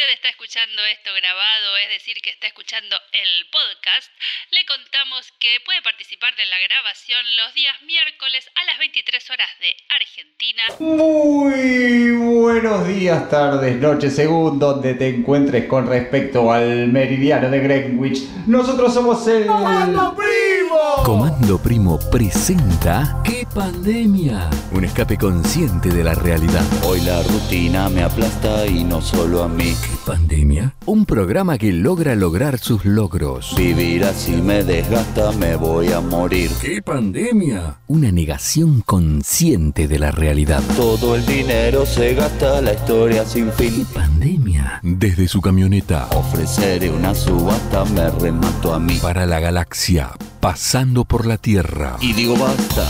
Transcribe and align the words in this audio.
usted 0.00 0.14
está 0.14 0.28
escuchando 0.30 0.80
esto 0.96 1.10
grabado, 1.12 1.76
es 1.84 1.90
decir, 1.90 2.16
que 2.22 2.30
está 2.30 2.46
escuchando 2.46 2.96
el 3.12 3.44
podcast, 3.52 4.08
le 4.50 4.64
contamos 4.64 5.28
que 5.38 5.60
puede 5.66 5.82
participar 5.82 6.34
de 6.36 6.46
la 6.46 6.56
grabación 6.58 7.20
los 7.36 7.52
días 7.52 7.76
miércoles 7.82 8.48
a 8.56 8.64
las 8.64 8.78
23 8.78 9.30
horas 9.30 9.50
de 9.60 9.76
Argentina. 9.92 10.62
Muy 10.80 12.12
buenos 12.12 12.88
días, 12.88 13.28
tardes, 13.28 13.76
noches, 13.76 14.16
según 14.16 14.58
donde 14.58 14.94
te 14.94 15.08
encuentres 15.08 15.66
con 15.66 15.86
respecto 15.86 16.50
al 16.50 16.88
meridiano 16.88 17.50
de 17.50 17.60
Greenwich. 17.60 18.22
Nosotros 18.46 18.94
somos 18.94 19.26
el... 19.28 19.46
¡Comando 19.46 20.16
Primo! 20.16 21.02
Comando 21.04 21.62
Primo 21.62 21.98
presenta 22.10 23.19
¿Qué 23.30 23.46
pandemia? 23.54 24.50
Un 24.72 24.84
escape 24.84 25.16
consciente 25.16 25.88
de 25.88 26.02
la 26.02 26.14
realidad. 26.16 26.64
Hoy 26.84 27.00
la 27.02 27.22
rutina 27.22 27.88
me 27.88 28.02
aplasta 28.02 28.66
y 28.66 28.82
no 28.82 29.00
solo 29.00 29.44
a 29.44 29.48
mí. 29.48 29.72
¿Qué 29.80 29.92
pandemia? 30.04 30.74
Un 30.86 31.06
programa 31.06 31.56
que 31.56 31.72
logra 31.72 32.16
lograr 32.16 32.58
sus 32.58 32.84
logros. 32.84 33.54
Vivir 33.56 34.02
así 34.02 34.32
me 34.32 34.64
desgasta, 34.64 35.30
me 35.30 35.54
voy 35.54 35.92
a 35.92 36.00
morir. 36.00 36.50
¿Qué 36.60 36.82
pandemia? 36.82 37.76
Una 37.86 38.10
negación 38.10 38.80
consciente 38.80 39.86
de 39.86 40.00
la 40.00 40.10
realidad. 40.10 40.60
Todo 40.76 41.14
el 41.14 41.24
dinero 41.24 41.86
se 41.86 42.14
gasta, 42.14 42.60
la 42.60 42.72
historia 42.74 43.24
sin 43.24 43.46
¿Qué 43.52 43.70
fin. 43.70 43.86
pandemia? 43.94 44.80
Desde 44.82 45.28
su 45.28 45.40
camioneta 45.40 46.08
Ofreceré 46.16 46.90
una 46.90 47.14
subasta, 47.14 47.84
me 47.84 48.10
remato 48.10 48.74
a 48.74 48.80
mí. 48.80 48.98
para 49.00 49.24
la 49.24 49.38
galaxia, 49.38 50.10
pasando 50.40 51.04
por 51.04 51.26
la 51.26 51.36
Tierra. 51.36 51.96
Y 52.00 52.12
digo 52.12 52.36
basta, 52.36 52.84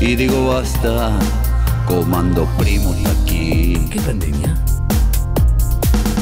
y 0.00 0.16
digo 0.16 0.48
basta. 0.48 1.18
Comando 1.86 2.46
primo 2.58 2.94
aquí. 3.22 3.88
¿Qué 3.90 4.00
pandemia? 4.00 4.54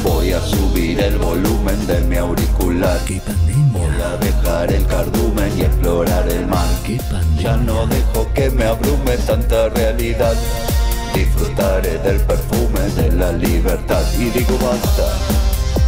Voy 0.03 0.33
a 0.33 0.41
subir 0.41 0.99
el 1.01 1.19
volumen 1.19 1.87
de 1.87 2.01
mi 2.03 2.17
auricular. 2.17 2.99
¿Qué 3.07 3.21
Voy 3.21 3.35
pandemia? 3.35 4.09
a 4.13 4.17
dejar 4.17 4.73
el 4.73 4.87
cardumen 4.87 5.53
y 5.59 5.63
explorar 5.63 6.29
el 6.29 6.47
mar. 6.47 6.67
¿Qué 6.85 6.97
Ya 6.97 7.09
pandemia? 7.11 7.57
no 7.59 7.87
dejo 7.87 8.33
que 8.35 8.51
me 8.51 8.65
abrume 8.65 9.17
tanta 9.27 9.69
realidad. 9.69 10.35
Disfrutaré 11.15 11.99
del 11.99 12.21
perfume 12.21 12.81
de 12.97 13.13
la 13.13 13.33
libertad. 13.33 14.05
Y 14.19 14.31
digo 14.31 14.57
basta, 14.59 15.13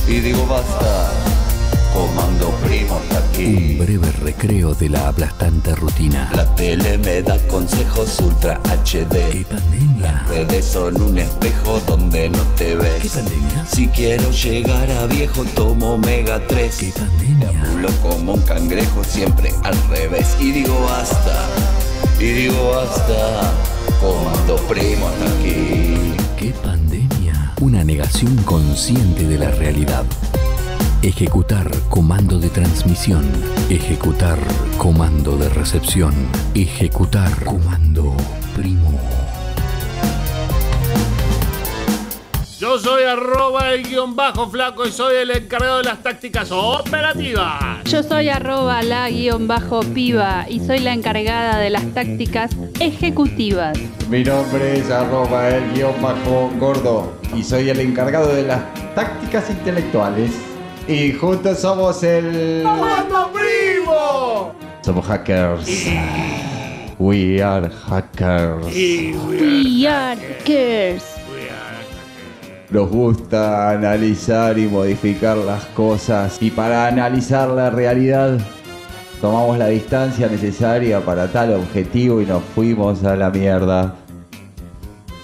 y 0.07 0.21
digo 0.21 0.47
basta. 0.47 1.30
Comando 1.93 2.51
primo 2.65 2.99
está 3.03 3.19
Un 3.19 3.25
aquí. 3.29 3.77
breve 3.79 4.11
recreo 4.23 4.75
de 4.75 4.89
la 4.89 5.09
aplastante 5.09 5.75
rutina. 5.75 6.31
La 6.35 6.55
tele 6.55 6.99
me 6.99 7.23
da 7.23 7.37
consejos 7.49 8.19
ultra 8.21 8.61
¿Qué 8.85 9.03
HD. 9.05 9.45
pandemia? 9.47 10.25
Redes 10.29 10.65
son 10.67 11.01
un 11.01 11.19
espejo 11.19 11.81
donde 11.87 12.29
no 12.31 12.39
te 12.57 12.67
¿Qué 12.67 12.77
ves. 12.77 13.09
pandemia? 13.09 13.67
Si 13.67 13.89
quiero 13.89 14.31
llegar 14.31 14.91
a 14.91 15.07
viejo, 15.07 15.45
tomo 15.55 15.95
omega 15.95 16.41
3. 16.47 16.77
¿Qué 16.77 16.93
pandemia? 16.97 17.65
Pulo 17.73 17.89
como 18.03 18.35
un 18.35 18.41
cangrejo 18.43 19.03
siempre 19.05 19.53
al 19.65 19.77
revés 19.89 20.37
y 20.41 20.53
digo 20.53 20.81
basta, 20.83 21.47
y 22.19 22.25
digo 22.25 22.71
basta, 22.71 23.53
comando 24.01 24.57
primo 24.69 25.09
hasta 25.09 25.27
aquí. 25.39 26.15
¿Qué 26.39 26.53
pandemia? 26.63 27.53
Una 27.61 27.85
negación 27.85 28.37
consciente 28.45 29.27
de 29.27 29.39
la 29.39 29.51
realidad. 29.51 30.05
Ejecutar 31.03 31.67
comando 31.89 32.39
de 32.39 32.51
transmisión. 32.51 33.25
Ejecutar 33.71 34.39
comando 34.77 35.39
de 35.39 35.49
recepción. 35.49 36.13
Ejecutar 36.55 37.43
comando 37.43 38.15
primo. 38.55 39.01
Yo 42.59 42.79
soy 42.79 43.05
arroba 43.05 43.71
el 43.73 43.85
guion 43.85 44.15
bajo 44.15 44.51
flaco 44.51 44.87
y 44.87 44.93
soy 44.93 45.17
el 45.17 45.31
encargado 45.31 45.79
de 45.79 45.85
las 45.85 46.03
tácticas 46.03 46.53
operativas. 46.53 47.83
Yo 47.85 48.03
soy 48.03 48.29
arroba 48.29 48.83
la 48.83 49.09
guion 49.09 49.49
bajo 49.49 49.81
piba 49.81 50.45
y 50.51 50.61
soy 50.61 50.81
la 50.81 50.93
encargada 50.93 51.57
de 51.57 51.71
las 51.71 51.95
tácticas 51.95 52.51
ejecutivas. 52.79 53.79
Mi 54.11 54.23
nombre 54.23 54.81
es 54.81 54.91
arroba 54.91 55.49
el 55.49 55.73
guion 55.73 55.95
bajo 56.03 56.51
gordo 56.59 57.15
y 57.35 57.43
soy 57.43 57.71
el 57.71 57.81
encargado 57.81 58.35
de 58.35 58.43
las 58.43 58.61
tácticas 58.95 59.49
intelectuales. 59.49 60.50
Y 60.91 61.13
juntos 61.13 61.61
somos 61.61 62.03
el... 62.03 62.65
¡Comando 62.65 63.31
Primo! 63.33 64.53
Somos 64.83 65.07
hackers. 65.07 65.87
We 66.99 67.41
are 67.41 67.71
hackers. 67.71 68.67
We 68.67 69.87
are 69.87 70.17
hackers. 70.17 71.05
Nos 72.71 72.91
gusta 72.91 73.71
analizar 73.71 74.59
y 74.59 74.67
modificar 74.67 75.37
las 75.37 75.65
cosas 75.67 76.39
y 76.41 76.51
para 76.51 76.89
analizar 76.89 77.49
la 77.51 77.71
realidad 77.71 78.41
tomamos 79.21 79.59
la 79.59 79.69
distancia 79.69 80.27
necesaria 80.27 81.05
para 81.05 81.29
tal 81.29 81.55
objetivo 81.55 82.21
y 82.21 82.27
nos 82.27 82.43
fuimos 82.43 83.05
a 83.05 83.15
la 83.15 83.31
mierda. 83.31 83.95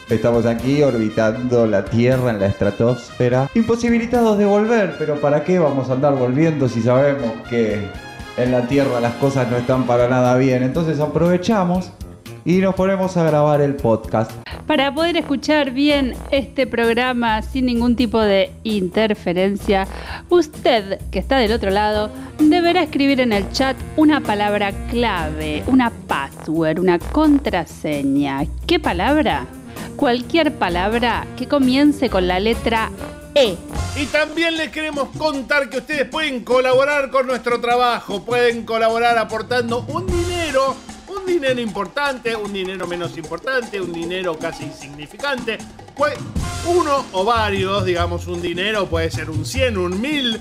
Estamos 0.09 0.47
aquí 0.47 0.85
orbitando 0.85 1.67
la 1.67 1.85
Tierra 1.85 2.31
en 2.31 2.39
la 2.39 2.47
estratosfera, 2.47 3.51
imposibilitados 3.57 4.39
de 4.39 4.45
volver, 4.45 4.95
pero 5.01 5.21
¿para 5.21 5.43
qué 5.43 5.59
vamos 5.59 5.91
a 5.91 5.95
andar 5.95 6.15
volviendo 6.15 6.69
si 6.69 6.81
sabemos 6.81 7.33
que 7.51 7.89
en 8.37 8.53
la 8.53 8.69
Tierra 8.69 9.01
las 9.01 9.15
cosas 9.15 9.51
no 9.51 9.57
están 9.57 9.85
para 9.85 10.07
nada 10.07 10.37
bien? 10.37 10.63
Entonces 10.63 11.01
aprovechamos 11.01 11.91
y 12.45 12.59
nos 12.59 12.77
ponemos 12.77 13.17
a 13.17 13.25
grabar 13.25 13.61
el 13.61 13.75
podcast. 13.75 14.31
Para 14.69 14.95
poder 14.95 15.17
escuchar 15.17 15.73
bien 15.73 16.15
este 16.31 16.69
programa 16.69 17.43
sin 17.43 17.67
ningún 17.67 17.97
tipo 17.97 18.21
de 18.21 18.53
interferencia, 18.63 19.89
usted 20.29 21.01
que 21.11 21.19
está 21.19 21.39
del 21.39 21.51
otro 21.51 21.71
lado 21.71 22.11
deberá 22.39 22.85
escribir 22.85 23.21
en 23.21 23.33
el 23.33 23.51
chat 23.51 23.77
una 23.97 24.21
palabra 24.21 24.71
clave, 24.89 25.65
una 25.67 25.91
password, 25.91 26.79
una 26.79 27.01
contraseña. 27.01 28.45
¿Qué 28.69 28.79
palabra? 28.79 29.49
Cualquier 29.97 30.55
palabra 30.55 31.27
que 31.37 31.47
comience 31.49 32.11
con 32.11 32.27
la 32.29 32.39
letra 32.41 32.91
E. 33.35 33.57
Y 34.01 34.07
también 34.07 34.57
les 34.57 34.71
queremos 34.71 35.09
contar 35.17 35.69
que 35.71 35.79
ustedes 35.79 36.07
pueden 36.09 36.45
colaborar 36.45 37.11
con 37.11 37.27
nuestro 37.27 37.61
trabajo, 37.61 38.25
pueden 38.25 38.65
colaborar 38.65 39.17
aportando 39.19 39.85
un 39.89 40.07
dinero, 40.07 40.77
un 41.09 41.25
dinero 41.27 41.61
importante, 41.61 42.37
un 42.37 42.53
dinero 42.53 42.87
menos 42.87 43.17
importante, 43.17 43.81
un 43.81 43.93
dinero 43.93 44.39
casi 44.39 44.65
insignificante, 44.65 45.59
Pue- 45.97 46.17
uno 46.67 47.05
o 47.13 47.25
varios, 47.25 47.85
digamos, 47.87 48.27
un 48.27 48.43
dinero 48.43 48.87
puede 48.87 49.11
ser 49.11 49.31
un 49.31 49.47
100, 49.47 49.79
un 49.79 49.99
1000, 50.01 50.41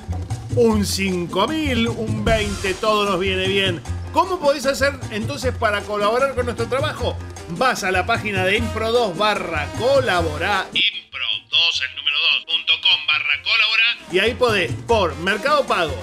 un 0.57 0.85
5000, 0.85 1.87
un 1.87 2.25
20, 2.25 2.73
todo 2.75 3.05
nos 3.09 3.19
viene 3.19 3.47
bien. 3.47 3.81
¿Cómo 4.11 4.39
podéis 4.39 4.65
hacer 4.65 4.93
entonces 5.11 5.53
para 5.55 5.81
colaborar 5.81 6.33
con 6.35 6.45
nuestro 6.45 6.65
trabajo? 6.67 7.15
Vas 7.49 7.83
a 7.83 7.91
la 7.91 8.05
página 8.05 8.43
de 8.43 8.59
Impro2 8.59 9.15
barra 9.15 9.67
colaborar. 9.77 10.65
Impro2, 10.71 11.83
el 11.89 11.95
número 11.95 12.17
2.com 12.47 13.07
barra 13.07 13.43
colaborar. 13.43 13.97
Y 14.11 14.19
ahí 14.19 14.33
podés 14.33 14.71
por 14.87 15.15
Mercado 15.17 15.65
Pago, 15.65 15.95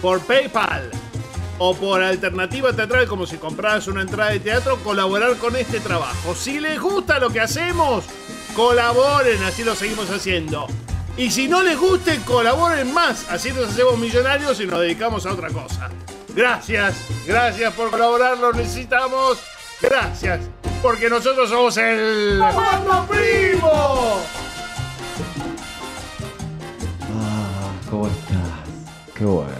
por 0.00 0.24
PayPal 0.24 0.90
o 1.58 1.76
por 1.76 2.02
alternativa 2.02 2.72
teatral, 2.72 3.06
como 3.06 3.26
si 3.26 3.36
compraras 3.36 3.86
una 3.86 4.00
entrada 4.00 4.30
de 4.30 4.40
teatro, 4.40 4.78
colaborar 4.82 5.36
con 5.36 5.56
este 5.56 5.78
trabajo. 5.78 6.34
Si 6.34 6.58
les 6.58 6.80
gusta 6.80 7.18
lo 7.18 7.30
que 7.30 7.40
hacemos, 7.40 8.04
colaboren, 8.56 9.42
así 9.44 9.62
lo 9.62 9.74
seguimos 9.74 10.10
haciendo. 10.10 10.66
Y 11.16 11.30
si 11.30 11.46
no 11.46 11.62
les 11.62 11.78
guste, 11.78 12.18
colaboren 12.24 12.92
más, 12.92 13.30
así 13.30 13.52
nos 13.52 13.68
hacemos 13.68 13.98
millonarios 13.98 14.58
y 14.60 14.66
nos 14.66 14.80
dedicamos 14.80 15.26
a 15.26 15.32
otra 15.32 15.50
cosa. 15.50 15.90
Gracias, 16.34 16.96
gracias 17.26 17.74
por 17.74 17.90
colaborar, 17.90 18.38
lo 18.38 18.52
necesitamos. 18.52 19.38
Gracias, 19.82 20.40
porque 20.82 21.08
nosotros 21.08 21.48
somos 21.48 21.76
el... 21.76 22.38
¡Comando 22.38 23.06
Primo! 23.08 24.16
Ah, 27.02 27.72
¿cómo 27.88 28.06
estás? 28.08 29.14
Qué 29.14 29.24
bueno. 29.24 29.52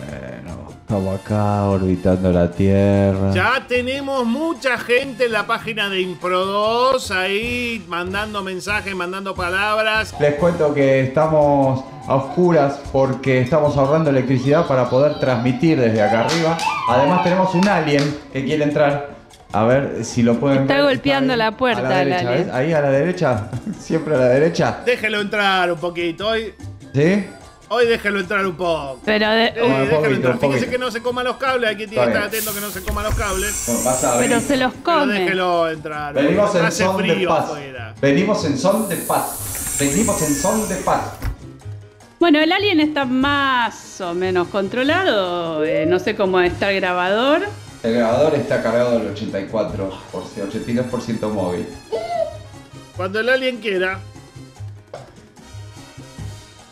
Estamos 0.80 1.20
acá 1.20 1.62
orbitando 1.70 2.32
la 2.32 2.50
Tierra. 2.50 3.32
Ya 3.32 3.64
tenemos 3.66 4.26
mucha 4.26 4.76
gente 4.76 5.24
en 5.26 5.32
la 5.32 5.46
página 5.46 5.88
de 5.88 6.00
Impro2 6.00 7.10
ahí 7.12 7.82
mandando 7.88 8.42
mensajes, 8.42 8.94
mandando 8.94 9.34
palabras. 9.34 10.14
Les 10.20 10.34
cuento 10.34 10.74
que 10.74 11.04
estamos 11.04 11.84
a 12.06 12.16
oscuras 12.16 12.80
porque 12.92 13.40
estamos 13.40 13.74
ahorrando 13.76 14.10
electricidad 14.10 14.66
para 14.66 14.90
poder 14.90 15.18
transmitir 15.18 15.80
desde 15.80 16.02
acá 16.02 16.26
arriba. 16.26 16.58
Además 16.88 17.22
tenemos 17.22 17.54
un 17.54 17.66
alien 17.68 18.18
que 18.32 18.44
quiere 18.44 18.64
entrar. 18.64 19.11
A 19.52 19.64
ver 19.64 20.04
si 20.04 20.22
lo 20.22 20.38
pueden 20.40 20.62
Está 20.62 20.74
ver. 20.76 20.84
golpeando 20.84 21.32
ahí, 21.34 21.38
la 21.38 21.52
puerta, 21.52 21.86
a 21.86 21.90
la 21.90 22.02
el 22.02 22.08
derecha, 22.08 22.28
alien. 22.30 22.46
¿ves? 22.46 22.54
Ahí 22.54 22.72
a 22.72 22.80
la 22.80 22.90
derecha. 22.90 23.50
Siempre 23.80 24.14
a 24.14 24.18
la 24.18 24.28
derecha. 24.28 24.78
Déjelo 24.86 25.20
entrar 25.20 25.70
un 25.72 25.78
poquito. 25.78 26.28
Hoy, 26.28 26.54
¿Sí? 26.94 27.26
hoy 27.68 27.86
déjelo 27.86 28.20
entrar 28.20 28.46
un 28.46 28.56
poco. 28.56 29.00
Pero 29.04 29.30
de- 29.30 29.44
Eh, 29.48 29.52
Bueno, 29.60 29.78
déjelo 29.80 30.00
poquito, 30.00 30.14
entrar. 30.30 30.38
Fíjese 30.38 30.70
que 30.70 30.78
no 30.78 30.90
se 30.90 31.02
coma 31.02 31.22
los 31.22 31.36
cables. 31.36 31.70
Aquí 31.70 31.86
tiene 31.86 32.02
Está 32.04 32.06
que 32.06 32.12
estar 32.12 32.28
atento 32.28 32.54
que 32.54 32.60
no 32.62 32.70
se 32.70 32.80
coma 32.82 33.02
los 33.02 33.14
cables. 33.14 33.64
Bueno, 33.66 33.82
vas 33.84 34.04
a 34.04 34.16
ver. 34.16 34.28
pero 34.28 34.40
se 34.40 34.56
los 34.56 34.72
Pero 34.72 34.84
come. 35.00 35.12
déjelo 35.20 35.68
entrar. 35.70 36.14
Venimos 36.14 36.54
en 36.54 36.64
Hace 36.64 36.84
son 36.84 36.96
de 37.06 37.14
paz. 37.26 37.50
Venimos 38.00 38.44
en 38.46 38.58
son 38.58 38.88
de 38.88 38.96
paz. 38.96 39.76
Venimos 39.78 40.22
en 40.22 40.34
son 40.34 40.68
de 40.68 40.74
paz. 40.76 41.00
Bueno, 42.18 42.38
el 42.40 42.52
Alien 42.52 42.80
está 42.80 43.04
más 43.04 44.00
o 44.00 44.14
menos 44.14 44.48
controlado. 44.48 45.64
eh, 45.64 45.84
no 45.86 45.98
sé 45.98 46.14
cómo 46.14 46.40
está 46.40 46.70
el 46.70 46.80
grabador. 46.80 47.42
El 47.82 47.94
grabador 47.94 48.34
está 48.36 48.62
cargado 48.62 48.98
del 48.98 49.14
84%, 49.14 49.50
82% 49.50 51.30
móvil. 51.32 51.66
Cuando 52.96 53.18
el 53.20 53.28
alien 53.28 53.56
quiera. 53.58 53.98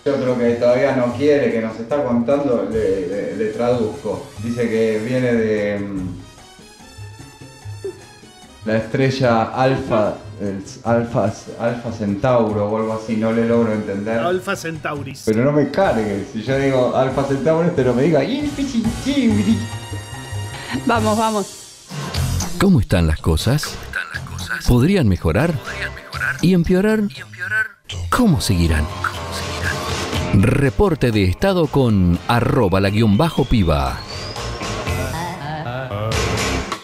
Yo 0.04 0.14
creo 0.16 0.38
que 0.38 0.50
todavía 0.54 0.94
no 0.96 1.12
quiere, 1.14 1.50
que 1.52 1.60
nos 1.60 1.78
está 1.78 2.02
contando, 2.04 2.66
le, 2.70 3.06
le- 3.08 3.36
le 3.36 3.46
traduzco. 3.46 4.24
Dice 4.42 4.68
que 4.68 4.98
viene 5.04 5.34
de 5.34 5.78
mm, 5.78 6.08
la 8.66 8.76
estrella 8.78 9.42
Alfa, 9.52 10.14
el 10.40 10.62
Alfa, 10.84 11.32
Alfa 11.58 11.92
Centauro 11.92 12.66
o 12.70 12.76
algo 12.78 12.92
así, 12.94 13.16
no 13.16 13.32
le 13.32 13.46
logro 13.46 13.72
entender. 13.72 14.18
Alfa 14.20 14.56
Centauris. 14.56 15.22
Pero 15.26 15.44
no 15.44 15.52
me 15.52 15.70
cargue, 15.70 16.24
si 16.32 16.42
yo 16.42 16.56
digo 16.58 16.94
Alfa 16.96 17.24
Centauro, 17.24 17.66
este 17.68 17.84
no 17.84 17.92
me 17.94 18.02
diga 18.04 18.22
Infinity. 18.24 19.58
Vamos, 20.86 21.18
vamos. 21.18 21.86
¿Cómo 22.60 22.80
están 22.80 23.06
las 23.06 23.20
cosas? 23.20 23.76
¿Podrían 24.68 25.08
mejorar? 25.08 25.54
¿Y 26.42 26.54
empeorar? 26.54 27.00
¿Cómo 28.10 28.40
seguirán? 28.40 28.86
Reporte 30.34 31.10
de 31.10 31.24
estado 31.24 31.66
con 31.66 32.18
arroba 32.28 32.80
la 32.80 32.90
guion 32.90 33.16
bajo 33.16 33.44
piba. 33.44 33.98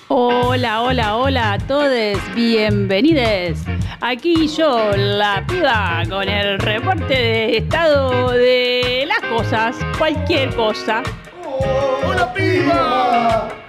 Hola, 0.09 0.83
hola, 0.83 1.17
hola 1.17 1.53
a 1.53 1.59
todos, 1.59 2.19
bienvenidos. 2.35 3.59
Aquí 4.01 4.49
yo, 4.49 4.93
la 4.97 5.45
piba, 5.47 6.03
con 6.09 6.29
el 6.29 6.59
reporte 6.59 7.15
de 7.15 7.57
estado 7.59 8.31
de 8.31 9.05
las 9.07 9.21
cosas, 9.31 9.77
cualquier 9.99 10.55
cosa. 10.55 11.03
¡Hola, 12.05 12.33
piba! 12.33 13.66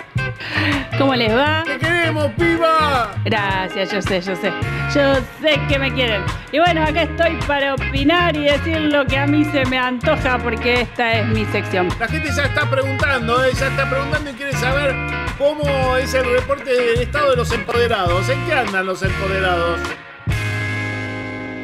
¿Cómo 0.97 1.13
les 1.13 1.31
va? 1.31 1.63
¡Te 1.63 1.77
queremos, 1.77 2.31
piba! 2.37 3.11
Gracias, 3.23 3.91
yo 3.91 4.01
sé, 4.01 4.19
yo 4.19 4.35
sé. 4.35 4.51
Yo 4.95 5.13
sé 5.41 5.59
que 5.69 5.77
me 5.77 5.93
quieren. 5.93 6.23
Y 6.51 6.57
bueno, 6.57 6.81
acá 6.81 7.03
estoy 7.03 7.35
para 7.45 7.75
opinar 7.75 8.35
y 8.35 8.45
decir 8.45 8.79
lo 8.81 9.05
que 9.05 9.15
a 9.17 9.27
mí 9.27 9.45
se 9.45 9.63
me 9.65 9.77
antoja 9.77 10.39
porque 10.39 10.81
esta 10.81 11.19
es 11.19 11.27
mi 11.27 11.45
sección. 11.45 11.89
La 11.99 12.07
gente 12.07 12.29
ya 12.35 12.45
está 12.45 12.67
preguntando, 12.67 13.45
¿eh? 13.45 13.51
ya 13.59 13.67
está 13.67 13.87
preguntando 13.87 14.31
y 14.31 14.33
quiere 14.33 14.53
saber 14.53 14.95
cómo 15.37 15.95
es 15.97 16.15
el 16.15 16.25
reporte 16.31 16.73
del 16.73 17.01
estado 17.01 17.29
de 17.29 17.35
los 17.37 17.51
empoderados. 17.51 18.27
¿En 18.29 18.43
qué 18.47 18.53
andan 18.53 18.87
los 18.87 19.03
empoderados? 19.03 19.79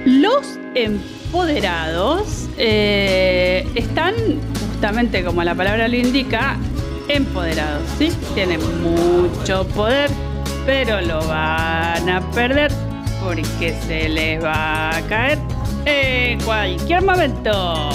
Los 0.05 0.59
empoderados 0.75 2.49
eh, 2.57 3.67
están, 3.73 4.13
justamente 4.69 5.23
como 5.23 5.43
la 5.43 5.55
palabra 5.55 5.87
lo 5.87 5.95
indica, 5.95 6.57
empoderados, 7.07 7.83
¿sí? 7.97 8.11
Tienen 8.33 8.59
mucho 8.81 9.65
poder, 9.69 10.09
pero 10.65 11.01
lo 11.01 11.25
van 11.27 12.09
a 12.09 12.21
perder 12.31 12.71
porque 13.23 13.75
se 13.87 14.09
les 14.09 14.43
va 14.43 14.97
a 14.97 15.01
caer 15.07 15.39
en 15.85 16.39
cualquier 16.41 17.01
momento. 17.01 17.89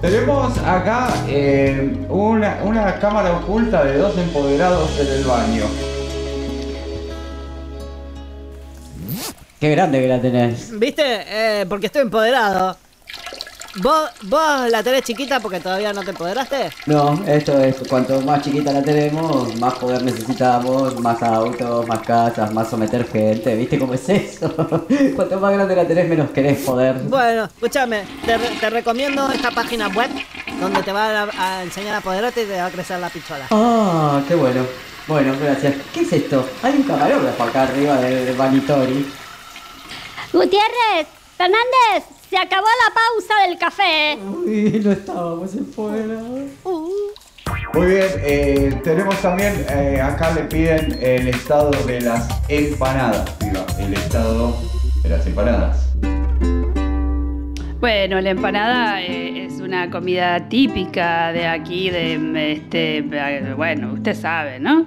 Tenemos 0.00 0.58
acá 0.58 1.14
eh, 1.28 2.06
una, 2.10 2.58
una 2.62 2.98
cámara 2.98 3.38
oculta 3.38 3.84
de 3.84 3.96
dos 3.96 4.16
empoderados 4.18 4.90
en 5.00 5.06
el 5.06 5.24
baño. 5.24 5.64
Qué 9.58 9.70
grande 9.70 10.02
que 10.02 10.08
la 10.08 10.20
tenés. 10.20 10.78
¿Viste? 10.78 11.02
Eh, 11.26 11.64
porque 11.66 11.86
estoy 11.86 12.02
empoderado. 12.02 12.76
¿Vos, 13.76 14.08
¿Vos 14.22 14.70
la 14.70 14.82
tenés 14.84 15.02
chiquita 15.02 15.40
porque 15.40 15.58
todavía 15.58 15.92
no 15.92 16.02
te 16.04 16.10
empoderaste? 16.10 16.70
No, 16.86 17.20
esto 17.26 17.58
es, 17.58 17.74
cuanto 17.88 18.20
más 18.20 18.40
chiquita 18.42 18.72
la 18.72 18.82
tenemos, 18.82 19.54
más 19.56 19.74
poder 19.74 20.00
necesitamos, 20.02 20.98
más 21.00 21.20
autos, 21.22 21.84
más 21.88 21.98
casas, 22.00 22.52
más 22.52 22.68
someter 22.70 23.04
gente. 23.10 23.56
¿Viste 23.56 23.76
cómo 23.78 23.94
es 23.94 24.08
eso? 24.08 24.48
cuanto 25.16 25.40
más 25.40 25.52
grande 25.54 25.74
la 25.74 25.84
tenés, 25.86 26.08
menos 26.08 26.30
querés 26.30 26.58
poder. 26.64 26.94
Bueno, 27.02 27.44
escúchame, 27.46 28.04
te, 28.24 28.38
re- 28.38 28.56
te 28.60 28.70
recomiendo 28.70 29.28
esta 29.32 29.50
página 29.50 29.88
web 29.88 30.10
donde 30.60 30.80
te 30.84 30.92
va 30.92 31.22
a, 31.24 31.28
a 31.58 31.62
enseñar 31.64 31.96
a 31.96 32.00
poderarte 32.00 32.42
y 32.44 32.46
te 32.46 32.56
va 32.56 32.66
a 32.66 32.70
crecer 32.70 33.00
la 33.00 33.08
pichola. 33.10 33.46
Ah, 33.50 34.20
qué 34.28 34.36
bueno. 34.36 34.62
Bueno, 35.08 35.34
gracias. 35.42 35.74
¿Qué 35.92 36.00
es 36.02 36.12
esto? 36.12 36.48
Hay 36.62 36.74
un 36.76 36.84
camarógrafo 36.84 37.42
acá 37.42 37.62
arriba 37.64 37.96
del 37.96 38.24
del 38.24 38.36
Vanitori. 38.36 39.04
Gutiérrez, 40.32 41.06
Fernández, 41.36 42.04
se 42.34 42.40
acabó 42.40 42.66
la 42.66 42.92
pausa 42.92 43.46
del 43.46 43.58
café. 43.58 44.18
Uy, 44.20 44.80
no 44.84 44.90
estábamos 44.90 45.54
en 45.54 45.66
fuera. 45.66 46.20
Muy 47.72 47.86
bien, 47.86 48.08
eh, 48.24 48.80
tenemos 48.82 49.14
también, 49.22 49.64
eh, 49.70 50.00
acá 50.00 50.32
le 50.32 50.42
piden 50.42 50.98
el 51.00 51.28
estado 51.28 51.70
de 51.70 52.00
las 52.00 52.26
empanadas, 52.48 53.30
piba, 53.38 53.64
el 53.78 53.94
estado 53.94 54.56
de 55.04 55.08
las 55.10 55.24
empanadas. 55.24 55.86
Bueno, 57.78 58.20
la 58.20 58.30
empanada 58.30 59.00
eh, 59.00 59.46
es 59.46 59.60
una 59.60 59.88
comida 59.88 60.48
típica 60.48 61.30
de 61.30 61.46
aquí, 61.46 61.88
de 61.88 62.52
este, 62.52 63.02
bueno, 63.54 63.92
usted 63.92 64.16
sabe, 64.16 64.58
¿no? 64.58 64.84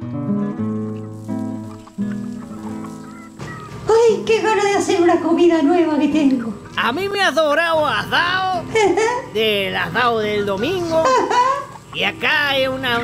¡Ay, 3.88 4.24
qué 4.26 4.42
ganas 4.42 4.66
de 4.66 4.74
hacer 4.74 5.02
una 5.02 5.22
comida 5.22 5.62
nueva 5.62 5.98
que 5.98 6.10
tengo! 6.10 6.57
A 6.80 6.92
mí 6.92 7.10
me 7.10 7.20
has 7.20 7.34
sobrado 7.34 7.86
asado 7.88 8.64
del 9.34 9.76
asado 9.76 10.20
del 10.20 10.46
domingo 10.46 11.04
y 11.94 12.04
acá 12.04 12.50
hay 12.50 12.68
una 12.68 13.00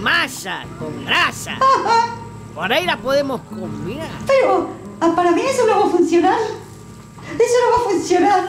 masa 0.00 0.64
con 0.78 1.04
grasa. 1.04 1.58
Por 2.54 2.72
ahí 2.72 2.86
la 2.86 2.96
podemos 2.96 3.40
combinar. 3.42 4.06
Pero, 4.26 4.70
ah, 5.00 5.12
para 5.14 5.32
mí 5.32 5.42
eso 5.42 5.66
no 5.66 5.80
va 5.80 5.86
a 5.86 5.90
funcionar. 5.90 6.38
Eso 6.38 7.54
no 7.64 7.76
va 7.76 7.84
a 7.84 7.90
funcionar. 7.90 8.44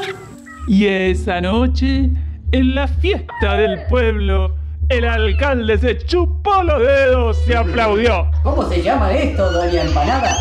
Y 0.67 0.85
esa 0.85 1.41
noche, 1.41 2.11
en 2.51 2.75
la 2.75 2.87
fiesta 2.87 3.55
del 3.55 3.83
pueblo, 3.87 4.55
el 4.89 5.05
alcalde 5.05 5.77
se 5.79 5.97
chupó 6.05 6.61
los 6.61 6.79
dedos 6.79 7.37
y 7.47 7.53
aplaudió. 7.53 8.29
¿Cómo 8.43 8.69
se 8.69 8.81
llama 8.83 9.11
esto, 9.11 9.51
doña 9.51 9.81
Empanada? 9.81 10.37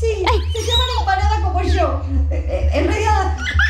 Sí, 0.00 0.24
se 0.52 0.58
llaman 0.60 0.86
empanada 0.98 1.40
como 1.42 1.62
yo. 1.62 2.02
Eh, 2.30 2.44
eh, 2.48 2.70
En 2.74 2.86
realidad, 2.88 3.05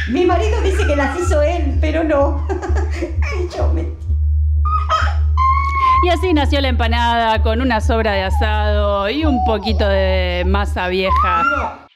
mi 0.08 0.24
marido 0.24 0.60
dice 0.62 0.86
que 0.86 0.94
las 0.94 1.18
hizo 1.18 1.42
él, 1.42 1.78
pero 1.80 2.04
no. 2.04 2.46
yo 3.56 3.68
me... 3.72 3.82
Y 6.04 6.08
así 6.10 6.32
nació 6.32 6.60
la 6.60 6.68
empanada 6.68 7.42
con 7.42 7.60
una 7.60 7.80
sobra 7.80 8.12
de 8.12 8.22
asado 8.22 9.10
y 9.10 9.24
un 9.24 9.44
poquito 9.44 9.88
de 9.88 10.44
masa 10.46 10.86
vieja. 10.86 11.42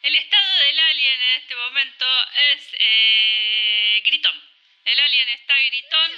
El 0.02 0.16
estado 0.16 0.50
del 0.66 0.80
alien 0.90 1.20
en 1.20 1.40
este 1.40 1.54
momento 1.54 2.04
es 2.52 2.66
eh, 2.74 4.02
gritón. 4.04 4.34
El 4.84 4.98
alien 4.98 5.28
está 5.28 5.54
gritón, 5.70 6.10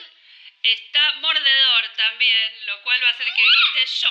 está 0.63 1.01
mordedor 1.21 1.83
también, 1.99 2.49
lo 2.67 2.83
cual 2.85 2.99
va 3.05 3.09
a 3.09 3.11
hacer 3.11 3.27
que 3.27 3.43
grite 3.43 3.93
yo. 4.01 4.09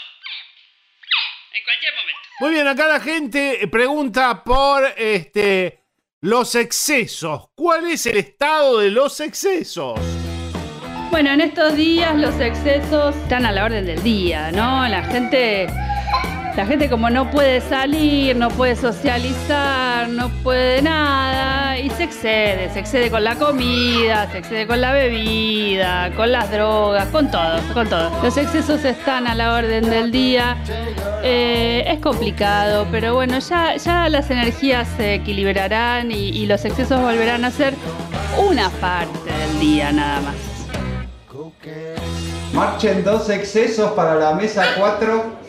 En 1.53 1.63
cualquier 1.63 1.93
momento. 1.95 2.21
Muy 2.41 2.51
bien, 2.51 2.67
acá 2.67 2.87
la 2.87 2.99
gente 2.99 3.67
pregunta 3.67 4.43
por 4.43 4.93
este 4.95 5.80
los 6.21 6.53
excesos. 6.53 7.49
¿Cuál 7.55 7.87
es 7.89 8.05
el 8.05 8.17
estado 8.17 8.77
de 8.77 8.91
los 8.91 9.19
excesos? 9.19 9.99
Bueno, 11.09 11.31
en 11.31 11.41
estos 11.41 11.75
días 11.75 12.15
los 12.15 12.39
excesos 12.39 13.15
están 13.15 13.45
a 13.45 13.51
la 13.51 13.65
orden 13.65 13.87
del 13.87 14.01
día, 14.03 14.51
¿no? 14.51 14.87
La 14.87 15.03
gente, 15.03 15.65
la 16.55 16.65
gente 16.65 16.89
como 16.89 17.09
no 17.09 17.31
puede 17.31 17.61
salir, 17.61 18.35
no 18.35 18.49
puede 18.49 18.75
socializar, 18.75 20.09
no 20.09 20.29
puede 20.43 20.81
nada 20.81 21.77
y 21.77 21.89
se 21.91 22.03
excede, 22.03 22.69
se 22.73 22.79
excede 22.79 23.09
con 23.09 23.23
la 23.23 23.35
comida, 23.35 24.29
se 24.31 24.39
excede 24.39 24.67
con 24.67 24.81
la 24.81 24.91
bebida, 24.91 26.11
con 26.15 26.31
las 26.31 26.51
drogas, 26.51 27.07
con 27.07 27.31
todo, 27.31 27.59
con 27.73 27.87
todo. 27.87 28.11
Los 28.21 28.35
excesos 28.37 28.83
están 28.83 29.27
a 29.27 29.35
la 29.35 29.53
orden 29.53 29.89
del 29.89 30.11
día. 30.11 30.57
Eh, 31.23 31.85
es 31.87 31.99
complicado, 31.99 32.85
pero 32.91 33.13
bueno, 33.13 33.39
ya, 33.39 33.77
ya 33.77 34.09
las 34.09 34.29
energías 34.29 34.87
se 34.97 35.15
equilibrarán 35.15 36.11
y, 36.11 36.45
los 36.45 36.65
excesos 36.65 36.99
volverán 36.99 37.45
a 37.45 37.51
ser 37.51 37.75
una 38.37 38.69
parte 38.69 39.31
del 39.31 39.59
día 39.59 39.91
nada 39.91 40.19
más. 40.21 40.35
Marchen 42.53 43.03
dos 43.05 43.29
excesos 43.29 43.91
para 43.91 44.15
la 44.15 44.33
mesa 44.33 44.65
4. 44.77 45.40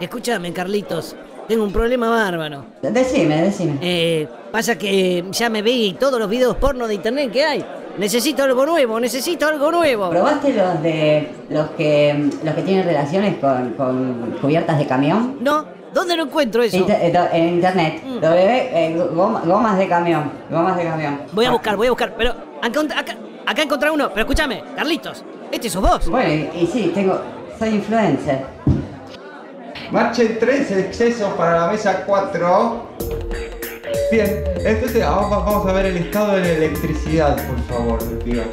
Escúchame, 0.00 0.52
Carlitos. 0.52 1.16
Tengo 1.48 1.64
un 1.64 1.72
problema 1.72 2.10
bárbaro. 2.10 2.64
Decime, 2.82 3.42
decime. 3.42 3.78
Eh, 3.80 4.28
pasa 4.50 4.76
que 4.76 5.24
ya 5.30 5.48
me 5.48 5.62
vi 5.62 5.96
todos 5.98 6.18
los 6.18 6.28
videos 6.28 6.56
porno 6.56 6.88
de 6.88 6.94
internet 6.94 7.30
que 7.30 7.44
hay. 7.44 7.64
Necesito 7.98 8.42
algo 8.42 8.66
nuevo, 8.66 9.00
necesito 9.00 9.46
algo 9.46 9.70
nuevo. 9.70 10.10
¿Probaste 10.10 10.52
los 10.52 10.82
de 10.82 11.28
los 11.48 11.70
que 11.70 12.28
los 12.44 12.54
que 12.54 12.62
tienen 12.62 12.84
relaciones 12.84 13.36
con, 13.38 13.70
con 13.74 14.36
cubiertas 14.40 14.78
de 14.78 14.86
camión? 14.86 15.36
No, 15.40 15.64
¿Dónde 15.94 16.14
lo 16.14 16.24
encuentro 16.24 16.62
eso? 16.62 16.76
Inter- 16.76 17.00
eh, 17.00 17.28
en 17.32 17.48
internet. 17.54 18.02
W, 18.20 18.70
eh, 18.74 18.96
goma- 19.14 19.40
gomas 19.46 19.78
de 19.78 19.88
camión. 19.88 20.30
Gomas 20.50 20.76
de 20.76 20.84
camión. 20.84 21.20
Voy 21.32 21.46
a 21.46 21.50
buscar, 21.52 21.74
voy 21.76 21.86
a 21.86 21.90
buscar, 21.90 22.14
pero 22.18 22.34
acá, 22.60 22.80
acá, 22.98 23.16
acá 23.46 23.62
encontré 23.62 23.90
uno. 23.90 24.08
Pero 24.10 24.20
escúchame, 24.20 24.62
Carlitos, 24.76 25.24
este 25.50 25.70
sos 25.70 25.80
vos. 25.80 26.06
Bueno, 26.10 26.28
y, 26.54 26.64
y 26.64 26.66
sí, 26.66 26.90
tengo. 26.94 27.18
Soy 27.58 27.70
influencer. 27.70 28.44
Marchen 29.90 30.38
3 30.38 30.70
excesos 30.72 31.32
para 31.34 31.60
la 31.60 31.66
mesa 31.68 32.02
4. 32.04 32.86
Bien, 34.10 34.44
entonces 34.64 35.00
vamos, 35.04 35.30
vamos 35.30 35.66
a 35.66 35.72
ver 35.72 35.86
el 35.86 35.96
estado 35.98 36.32
de 36.32 36.40
la 36.40 36.48
electricidad, 36.48 37.36
por 37.46 37.60
favor, 37.64 38.24
diga. 38.24 38.44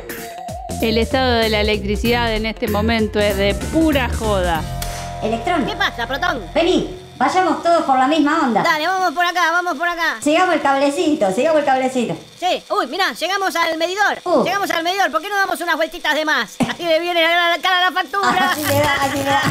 El 0.82 0.98
estado 0.98 1.34
de 1.36 1.50
la 1.50 1.62
electricidad 1.62 2.34
en 2.36 2.46
este 2.46 2.68
momento 2.68 3.20
es 3.20 3.38
de 3.38 3.54
pura 3.72 4.10
joda. 4.10 4.62
Electrón, 5.24 5.66
¿Qué 5.66 5.76
pasa, 5.76 6.08
Protón? 6.08 6.42
vení, 6.54 6.98
vayamos 7.24 7.64
todos 7.64 7.84
por 7.84 7.98
la 7.98 8.08
misma 8.08 8.42
onda. 8.44 8.62
Dale, 8.62 8.86
vamos 8.86 9.14
por 9.14 9.26
acá, 9.26 9.52
vamos 9.52 9.76
por 9.78 9.88
acá. 9.88 10.18
Sigamos 10.22 10.56
el 10.56 10.62
cablecito, 10.62 11.32
sigamos 11.32 11.60
el 11.60 11.66
cablecito. 11.66 12.16
Sí, 12.38 12.62
uy, 12.70 12.88
mirá, 12.88 13.14
llegamos 13.14 13.56
al 13.56 13.78
medidor. 13.78 14.20
Uh. 14.26 14.44
Llegamos 14.44 14.70
al 14.72 14.84
medidor, 14.84 15.10
¿por 15.10 15.22
qué 15.22 15.30
no 15.30 15.38
damos 15.38 15.60
unas 15.62 15.78
vueltitas 15.78 16.14
de 16.16 16.26
más? 16.26 16.56
Así 16.70 16.84
le 16.84 17.00
viene 17.00 17.26
a 17.26 17.50
la 17.56 17.62
cara 17.62 17.90
la 17.90 17.92
factura. 17.94 18.52
Así 18.52 18.66
le 18.66 18.80
da, 18.80 18.94
así 19.02 19.18
le 19.18 19.24
da. 19.24 19.42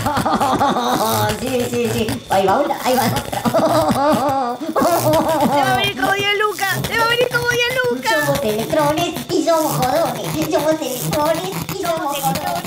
Sí, 1.40 1.66
sí, 1.70 1.90
sí. 1.92 2.06
Ahí 2.28 2.46
va 2.46 2.58
una, 2.58 2.76
ahí 2.84 2.94
va 2.94 3.04
otra. 3.06 3.42
Te 5.54 5.60
va 5.62 5.72
a 5.72 5.76
venir 5.76 6.00
como 6.00 6.12
10 6.12 6.38
lucas, 6.38 6.82
te 6.82 6.98
va 6.98 7.04
a 7.04 7.08
venir 7.08 7.28
como 7.30 7.48
10 7.48 7.62
lucas. 7.90 8.12
Somos 8.26 8.42
electrones 8.42 9.14
y 9.30 9.44
somos 9.44 9.72
jodones. 9.72 10.22
Somos 10.50 10.72
electrones 10.80 11.52
y 11.74 11.82
somos 11.82 12.18
jodones. 12.20 12.61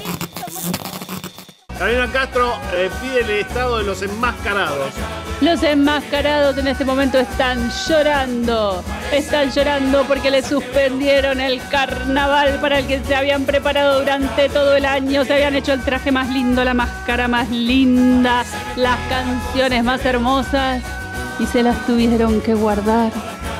Carolina 1.77 2.09
Castro 2.09 2.53
eh, 2.73 2.89
pide 3.01 3.19
el 3.19 3.29
estado 3.31 3.79
de 3.79 3.83
los 3.83 4.01
enmascarados. 4.01 4.93
Los 5.41 5.61
enmascarados 5.61 6.57
en 6.57 6.67
este 6.67 6.85
momento 6.85 7.19
están 7.19 7.69
llorando. 7.87 8.81
Están 9.11 9.51
llorando 9.51 10.03
porque 10.03 10.31
le 10.31 10.41
suspendieron 10.41 11.41
el 11.41 11.61
carnaval 11.67 12.59
para 12.61 12.79
el 12.79 12.87
que 12.87 13.03
se 13.03 13.13
habían 13.13 13.43
preparado 13.43 13.99
durante 13.99 14.47
todo 14.47 14.77
el 14.77 14.85
año. 14.85 15.25
Se 15.25 15.33
habían 15.33 15.55
hecho 15.55 15.73
el 15.73 15.81
traje 15.81 16.13
más 16.13 16.29
lindo, 16.29 16.63
la 16.63 16.73
máscara 16.73 17.27
más 17.27 17.49
linda, 17.49 18.45
las 18.77 18.97
canciones 19.09 19.83
más 19.83 20.05
hermosas. 20.05 20.81
Y 21.39 21.45
se 21.45 21.61
las 21.61 21.85
tuvieron 21.85 22.39
que 22.39 22.53
guardar. 22.53 23.11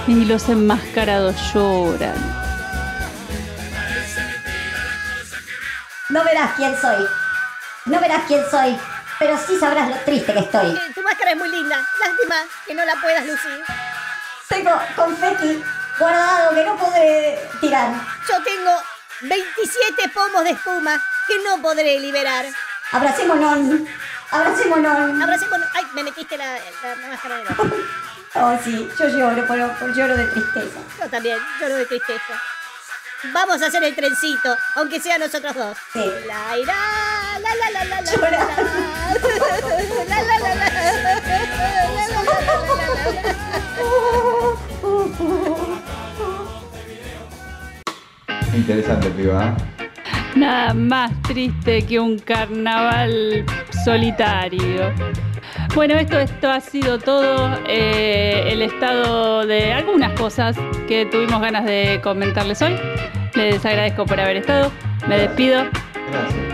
Y 0.08 0.24
los 0.24 0.48
enmascarados 0.48 1.36
lloran. 1.54 2.16
No 6.10 6.24
verás 6.24 6.52
quién 6.56 6.74
soy. 6.80 7.25
No 7.86 8.00
verás 8.00 8.24
quién 8.28 8.44
soy. 8.50 8.78
Pero 9.18 9.38
sí 9.48 9.58
sabrás 9.58 9.90
lo 9.90 9.96
triste 10.00 10.34
que 10.34 10.40
estoy. 10.40 10.72
Eh, 10.76 10.92
Tu 10.94 11.02
máscara 11.02 11.32
es 11.32 11.38
muy 11.38 11.50
linda, 11.50 11.78
lástima 12.00 12.36
que 12.68 12.74
no 12.74 12.84
la 12.84 12.96
puedas 12.98 13.26
lucir. 13.26 13.64
Tengo 14.50 14.72
confeti 14.96 15.64
guardado 15.98 16.54
que 16.54 16.64
no 16.66 16.76
podré 16.78 17.50
tirar. 17.62 17.90
Yo 18.30 18.44
tengo 18.44 18.72
27 19.22 20.10
pomos 20.10 20.44
de 20.44 20.50
espuma 20.52 21.02
que 21.28 21.36
no 21.44 21.62
podré 21.62 21.98
liberar. 22.00 22.46
Abracémonos. 22.92 23.80
Abracémonos. 24.32 25.22
Abracémonos. 25.24 25.68
Ay, 25.74 25.88
me 25.94 26.04
metiste 26.04 26.38
la, 26.38 26.54
la- 26.54 26.96
la 26.96 27.08
máscara 27.08 27.42
el 27.42 27.48
ojo. 27.48 27.64
Oh, 28.38 28.54
sí, 28.62 28.92
yo 29.00 29.08
lloro, 29.08 29.46
pero, 29.48 29.74
pero 29.80 29.94
lloro 29.94 30.18
de 30.18 30.26
tristeza. 30.26 30.78
Yo 31.00 31.10
también, 31.10 31.40
lloro 31.62 31.76
de 31.76 31.86
tristeza. 31.86 32.34
Vamos 33.32 33.62
a 33.62 33.68
hacer 33.68 33.82
el 33.82 33.96
trencito, 33.96 34.58
aunque 34.76 35.00
sea 35.00 35.18
nosotros 35.18 35.56
dos. 35.56 35.78
Sí. 35.94 36.04
La 36.28 36.58
ira, 36.58 36.76
la 37.46 37.52
la 37.62 37.68
la 37.72 37.84
la 37.86 38.02
la 38.02 38.12
Llora. 38.12 38.32
la 40.10 40.20
la 40.24 40.36
la 40.40 40.52
la 40.56 40.66
la 40.66 42.16
Interesante, 48.56 49.10
piba. 49.10 49.56
¿eh? 49.80 49.90
Nada 50.36 50.74
más 50.74 51.12
triste 51.24 51.86
que 51.86 52.00
un 52.00 52.20
carnaval 52.20 53.46
solitario. 53.84 54.92
Bueno, 55.74 55.96
esto, 55.96 56.20
esto 56.20 56.50
ha 56.50 56.62
sido 56.62 57.00
todo 57.00 57.58
eh, 57.68 58.46
el 58.48 58.62
estado 58.62 59.46
de 59.46 59.74
algunas 59.74 60.14
cosas 60.14 60.56
que 60.88 61.06
tuvimos 61.06 61.42
ganas 61.42 61.66
de 61.66 62.00
comentarles 62.02 62.62
hoy. 62.62 62.76
Les 63.36 63.66
agradezco 63.66 64.06
por 64.06 64.20
haber 64.20 64.38
estado. 64.38 64.72
Me 65.08 65.18
despido. 65.20 65.66
Gracias. 66.12 66.45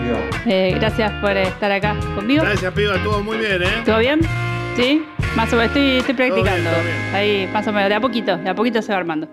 Eh, 0.46 0.74
gracias 0.76 1.12
por 1.22 1.36
estar 1.38 1.72
acá 1.72 1.96
conmigo. 2.16 2.44
Gracias, 2.44 2.74
piba, 2.74 2.96
estuvo 2.96 3.22
muy 3.22 3.38
bien, 3.38 3.62
¿eh? 3.64 3.84
¿Todo 3.86 4.00
bien? 4.00 4.22
¿Sí? 4.76 5.04
Más 5.36 5.52
o 5.54 5.56
menos, 5.56 5.76
estoy, 5.76 5.98
estoy 5.98 6.16
practicando. 6.16 6.70
todo 6.70 6.82
bien. 6.84 7.16
Ahí, 7.16 7.50
más 7.52 7.68
o 7.68 7.72
menos, 7.72 7.90
de 7.90 7.96
a 7.96 8.02
poquito, 8.02 8.38
de 8.38 8.50
a 8.50 8.56
poquito 8.56 8.82
se 8.82 8.92
va 8.92 9.00
armando. 9.00 9.28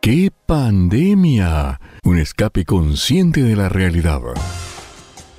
¡Qué 0.00 0.30
pandemia! 0.46 1.78
Un 2.04 2.18
escape 2.18 2.64
consciente 2.64 3.42
de 3.42 3.54
la 3.56 3.68
realidad. 3.68 4.20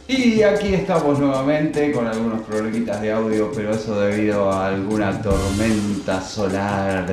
Y 0.07 0.41
aquí 0.43 0.73
estamos 0.73 1.19
nuevamente 1.19 1.91
con 1.91 2.07
algunos 2.07 2.41
problemitas 2.41 3.01
de 3.01 3.11
audio, 3.11 3.51
pero 3.55 3.71
eso 3.71 3.99
debido 3.99 4.51
a 4.51 4.67
alguna 4.67 5.21
tormenta 5.21 6.21
solar. 6.21 7.05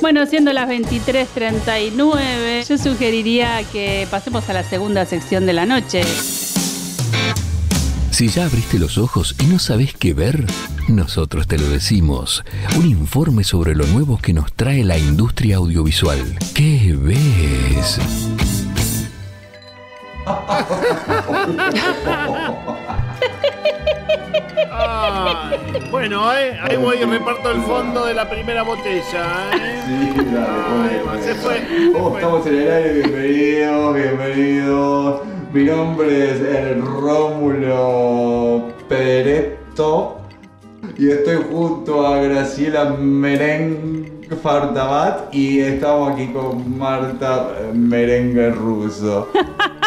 Bueno, 0.00 0.26
siendo 0.26 0.52
las 0.52 0.68
23.39, 0.68 2.68
yo 2.68 2.78
sugeriría 2.78 3.64
que 3.72 4.06
pasemos 4.10 4.48
a 4.48 4.52
la 4.52 4.62
segunda 4.62 5.04
sección 5.06 5.46
de 5.46 5.52
la 5.52 5.66
noche. 5.66 6.02
Si 8.10 8.28
ya 8.28 8.46
abriste 8.46 8.78
los 8.78 8.98
ojos 8.98 9.34
y 9.40 9.46
no 9.46 9.58
sabes 9.58 9.94
qué 9.94 10.14
ver, 10.14 10.46
nosotros 10.88 11.46
te 11.46 11.58
lo 11.58 11.68
decimos. 11.68 12.44
Un 12.78 12.86
informe 12.86 13.44
sobre 13.44 13.74
lo 13.74 13.86
nuevo 13.86 14.18
que 14.18 14.32
nos 14.32 14.52
trae 14.52 14.84
la 14.84 14.96
industria 14.96 15.56
audiovisual. 15.56 16.38
¿Qué 16.54 16.96
ves? 16.98 17.98
Ay, 24.70 25.58
bueno, 25.90 26.32
¿eh? 26.34 26.58
Ahí 26.62 26.76
voy 26.76 26.98
y 26.98 27.04
reparto 27.04 27.50
el 27.50 27.60
fondo 27.62 28.06
de 28.06 28.14
la 28.14 28.28
primera 28.28 28.62
botella, 28.62 29.50
¿eh? 29.54 29.82
Sí, 29.86 30.24
dale, 30.32 31.22
se 31.22 31.34
fue. 31.34 31.62
¿Cómo 31.92 32.16
estamos 32.16 32.46
en 32.46 32.54
el 32.54 32.70
aire? 32.70 32.92
Bienvenidos, 32.92 33.94
bienvenidos. 33.94 35.20
Mi 35.52 35.64
nombre 35.64 36.30
es 36.30 36.40
el 36.40 36.82
Rómulo 36.82 38.68
Pereto 38.88 40.20
y 40.98 41.10
estoy 41.10 41.36
junto 41.50 42.06
a 42.06 42.20
Graciela 42.20 42.84
Merengue 42.84 44.36
Fartabat 44.42 45.34
y 45.34 45.60
estamos 45.60 46.12
aquí 46.12 46.28
con 46.28 46.78
Marta 46.78 47.52
Merengue 47.72 48.50
Ruso. 48.50 49.28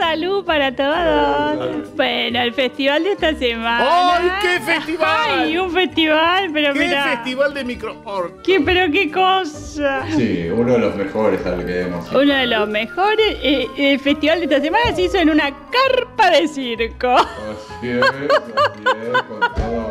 Salud 0.00 0.44
para 0.46 0.74
todos. 0.74 1.94
Bueno, 1.94 2.40
el 2.40 2.54
festival 2.54 3.04
de 3.04 3.12
esta 3.12 3.34
semana. 3.34 4.16
¡Ay, 4.16 4.28
qué 4.40 4.60
festival! 4.60 5.08
¡Ay, 5.40 5.58
un 5.58 5.70
festival! 5.70 6.50
Pero 6.54 6.72
¿Qué 6.72 6.88
festival 6.88 7.52
de 7.54 7.64
microort? 7.64 8.40
¿Qué, 8.42 8.60
pero 8.60 8.90
qué 8.90 9.10
cosa. 9.12 10.06
Sí, 10.16 10.48
uno 10.50 10.72
de 10.72 10.78
los 10.78 10.96
mejores 10.96 11.44
al 11.44 11.64
que 11.66 11.82
hemos 11.82 12.10
ido. 12.10 12.20
Uno 12.22 12.34
de 12.34 12.46
los 12.46 12.68
mejores. 12.68 13.36
eh, 13.42 13.66
el 13.76 14.00
festival 14.00 14.38
de 14.38 14.44
esta 14.46 14.60
semana 14.62 14.94
se 14.96 15.02
hizo 15.02 15.18
en 15.18 15.28
una 15.30 15.50
carpa 15.50 16.30
de 16.30 16.48
circo. 16.48 17.08
Así 17.10 17.88
es, 17.90 18.02
así 18.02 18.24
es, 18.24 19.22
con, 19.22 19.40
todo- 19.40 19.90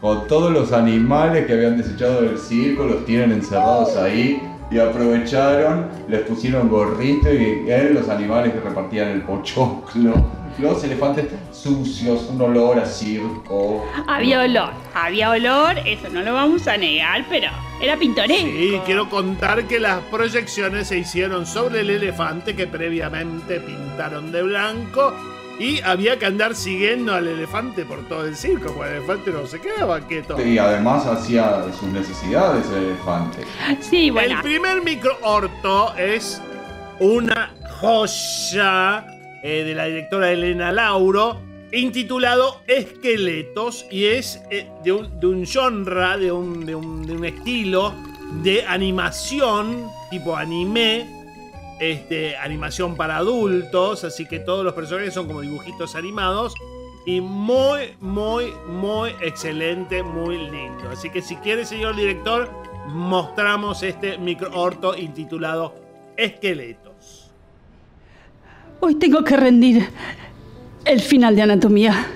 con 0.00 0.26
todos 0.28 0.52
los 0.52 0.72
animales 0.72 1.46
que 1.46 1.52
habían 1.54 1.76
desechado 1.76 2.22
del 2.22 2.38
circo, 2.38 2.84
los 2.84 3.04
tienen 3.04 3.32
encerrados 3.32 3.96
ahí 3.96 4.40
y 4.70 4.78
aprovecharon, 4.78 5.88
les 6.08 6.20
pusieron 6.22 6.68
gorrito 6.68 7.32
y 7.32 7.68
eran 7.68 7.94
los 7.94 8.08
animales 8.08 8.52
que 8.52 8.60
repartían 8.60 9.08
el 9.08 9.22
pochoclo, 9.22 10.14
los 10.58 10.84
elefantes 10.84 11.26
sucios, 11.52 12.28
un 12.30 12.40
olor 12.40 12.78
a 12.78 12.86
circo. 12.86 13.84
Había 14.06 14.42
olor, 14.42 14.70
había 14.94 15.30
olor, 15.30 15.78
eso 15.86 16.08
no 16.10 16.22
lo 16.22 16.34
vamos 16.34 16.66
a 16.66 16.76
negar, 16.76 17.24
pero 17.30 17.48
era 17.80 17.96
pintoresco. 17.96 18.46
Sí, 18.46 18.80
quiero 18.84 19.08
contar 19.08 19.64
que 19.64 19.78
las 19.78 20.00
proyecciones 20.04 20.88
se 20.88 20.98
hicieron 20.98 21.46
sobre 21.46 21.80
el 21.80 21.90
elefante 21.90 22.54
que 22.54 22.66
previamente 22.66 23.60
pintaron 23.60 24.32
de 24.32 24.42
blanco 24.42 25.14
y 25.58 25.80
había 25.80 26.18
que 26.18 26.26
andar 26.26 26.54
siguiendo 26.54 27.14
al 27.14 27.26
elefante 27.26 27.84
por 27.84 28.06
todo 28.08 28.26
el 28.26 28.36
circo, 28.36 28.72
porque 28.72 28.90
el 28.90 28.96
elefante 28.98 29.30
no 29.32 29.46
se 29.46 29.60
quedaba 29.60 30.00
quieto. 30.00 30.40
Y 30.40 30.58
además 30.58 31.06
hacía 31.06 31.64
sus 31.78 31.88
necesidades 31.88 32.66
el 32.70 32.84
elefante. 32.84 33.44
Sí, 33.80 34.10
bueno. 34.10 34.36
El 34.36 34.42
primer 34.42 34.82
microorto 34.82 35.94
es 35.96 36.40
una 37.00 37.52
joya 37.80 39.06
eh, 39.42 39.64
de 39.64 39.74
la 39.74 39.86
directora 39.86 40.30
Elena 40.30 40.72
Lauro, 40.72 41.40
intitulado 41.72 42.60
Esqueletos, 42.66 43.86
y 43.90 44.06
es 44.06 44.40
eh, 44.50 44.68
de, 44.84 44.92
un, 44.92 45.20
de 45.20 45.26
un 45.26 45.44
genre, 45.44 46.18
de 46.18 46.32
un, 46.32 46.64
de, 46.64 46.74
un, 46.74 47.06
de 47.06 47.12
un 47.14 47.24
estilo 47.24 47.94
de 48.42 48.64
animación, 48.66 49.88
tipo 50.10 50.36
anime, 50.36 51.17
este, 51.80 52.36
animación 52.36 52.96
para 52.96 53.16
adultos, 53.16 54.04
así 54.04 54.26
que 54.26 54.38
todos 54.38 54.64
los 54.64 54.74
personajes 54.74 55.14
son 55.14 55.26
como 55.26 55.40
dibujitos 55.40 55.94
animados. 55.94 56.54
y 57.06 57.20
muy, 57.22 57.94
muy, 58.00 58.52
muy 58.68 59.10
excelente, 59.22 60.02
muy 60.02 60.36
lindo. 60.36 60.90
Así 60.90 61.08
que 61.08 61.22
si 61.22 61.36
quiere, 61.36 61.64
señor 61.64 61.96
director, 61.96 62.50
mostramos 62.88 63.82
este 63.82 64.18
microorto 64.18 64.96
intitulado 64.96 65.74
Esqueletos. 66.16 67.30
Hoy 68.80 68.96
tengo 68.96 69.24
que 69.24 69.36
rendir 69.36 69.88
el 70.84 71.00
final 71.00 71.34
de 71.34 71.42
anatomía. 71.42 72.06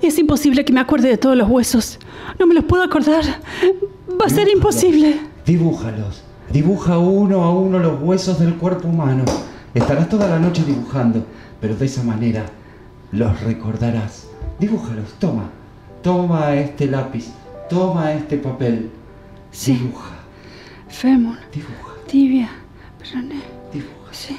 Es 0.00 0.18
imposible 0.18 0.64
que 0.64 0.72
me 0.72 0.80
acuerde 0.80 1.08
de 1.08 1.18
todos 1.18 1.36
los 1.36 1.48
huesos. 1.48 1.98
No 2.38 2.46
me 2.46 2.54
los 2.54 2.64
puedo 2.64 2.82
acordar. 2.82 3.24
Va 4.20 4.26
a 4.26 4.30
ser 4.30 4.48
imposible. 4.48 5.20
Dibújalos. 5.44 6.22
Dibuja 6.52 6.98
uno 6.98 7.44
a 7.44 7.52
uno 7.52 7.78
los 7.78 8.02
huesos 8.02 8.40
del 8.40 8.56
cuerpo 8.56 8.88
humano. 8.88 9.24
Estarás 9.72 10.08
toda 10.08 10.28
la 10.28 10.38
noche 10.40 10.64
dibujando, 10.64 11.24
pero 11.60 11.76
de 11.76 11.86
esa 11.86 12.02
manera 12.02 12.44
los 13.12 13.40
recordarás. 13.42 14.26
Dibújalos, 14.58 15.12
toma. 15.20 15.44
Toma 16.02 16.54
este 16.56 16.86
lápiz. 16.86 17.28
Toma 17.68 18.12
este 18.12 18.36
papel. 18.36 18.90
Sí. 19.52 19.74
Dibuja. 19.74 20.10
Fémur, 20.88 21.36
Dibuja. 21.52 21.92
tibia, 22.08 22.48
peroné. 22.98 23.40
Dibuja. 23.72 24.12
Sí. 24.12 24.36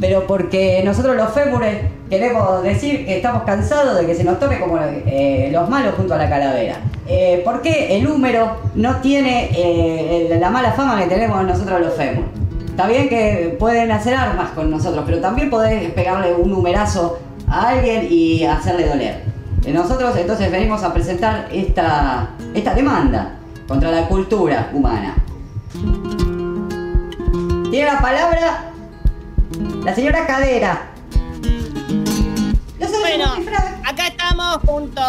Pero 0.00 0.26
porque 0.26 0.82
nosotros 0.84 1.14
los 1.14 1.30
fémures 1.32 1.82
queremos 2.08 2.62
decir 2.62 3.04
que 3.04 3.18
estamos 3.18 3.42
cansados 3.42 4.00
de 4.00 4.06
que 4.06 4.14
se 4.14 4.24
nos 4.24 4.40
tome 4.40 4.58
como 4.58 4.78
eh, 4.78 5.50
los 5.52 5.68
malos 5.68 5.94
junto 5.94 6.14
a 6.14 6.16
la 6.16 6.28
calavera. 6.28 6.76
Eh, 7.06 7.42
¿Por 7.44 7.60
qué 7.60 7.98
el 7.98 8.06
húmero 8.06 8.56
no 8.74 8.96
tiene 8.96 9.50
eh, 9.52 10.36
la 10.40 10.48
mala 10.48 10.72
fama 10.72 10.98
que 10.98 11.06
tenemos 11.06 11.44
nosotros 11.44 11.80
los 11.80 11.94
fémures? 11.94 12.30
Está 12.70 12.86
bien 12.86 13.10
que 13.10 13.56
pueden 13.58 13.90
hacer 13.90 14.14
armas 14.14 14.50
con 14.50 14.70
nosotros, 14.70 15.04
pero 15.04 15.20
también 15.20 15.50
podés 15.50 15.90
pegarle 15.92 16.32
un 16.32 16.50
numerazo 16.50 17.18
a 17.46 17.68
alguien 17.68 18.06
y 18.08 18.44
hacerle 18.44 18.86
doler. 18.86 19.30
Nosotros 19.70 20.16
entonces 20.16 20.50
venimos 20.50 20.82
a 20.82 20.94
presentar 20.94 21.48
esta, 21.52 22.30
esta 22.54 22.74
demanda 22.74 23.32
contra 23.68 23.90
la 23.90 24.08
cultura 24.08 24.70
humana. 24.72 25.14
Tiene 27.70 27.86
la 27.86 28.00
palabra 28.00 28.69
la 29.84 29.94
señora 29.94 30.26
Cadera. 30.26 30.90
Bueno, 33.00 33.34
acá 33.84 34.06
estamos 34.06 34.58
junto 34.66 35.02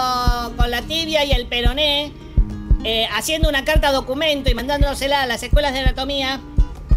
con 0.57 0.71
la 0.71 0.81
tibia 0.81 1.23
y 1.23 1.31
el 1.33 1.45
peroné, 1.45 2.11
eh, 2.83 3.07
haciendo 3.13 3.47
una 3.47 3.63
carta 3.63 3.91
documento 3.91 4.49
y 4.49 4.55
mandándosela 4.55 5.21
a 5.21 5.25
las 5.27 5.43
escuelas 5.43 5.73
de 5.73 5.79
anatomía 5.81 6.41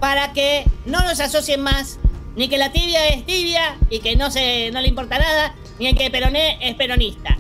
para 0.01 0.33
que 0.33 0.65
no 0.87 1.03
nos 1.03 1.21
asocien 1.21 1.61
más, 1.61 1.99
ni 2.37 2.49
que 2.49 2.57
la 2.57 2.73
tibia 2.73 3.09
es 3.09 3.27
tibia 3.27 3.77
y 3.91 4.01
que 4.01 4.17
no, 4.17 4.31
se, 4.31 4.71
no 4.71 4.81
le 4.81 4.89
importa 4.89 5.19
nada, 5.19 5.55
ni 5.79 5.89
en 5.89 5.97
que 5.97 6.11
peroné 6.11 6.59
es 6.63 6.75
peronista, 6.75 7.37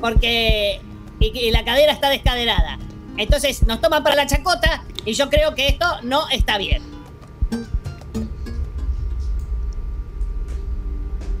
porque 0.00 0.80
y, 1.18 1.32
que 1.32 1.50
la 1.50 1.64
cadera 1.64 1.92
está 1.92 2.08
descaderada. 2.08 2.78
Entonces 3.16 3.66
nos 3.66 3.80
toman 3.80 4.04
para 4.04 4.14
la 4.14 4.26
chacota 4.26 4.84
y 5.04 5.14
yo 5.14 5.28
creo 5.28 5.56
que 5.56 5.66
esto 5.66 5.86
no 6.02 6.28
está 6.28 6.56
bien. 6.56 6.82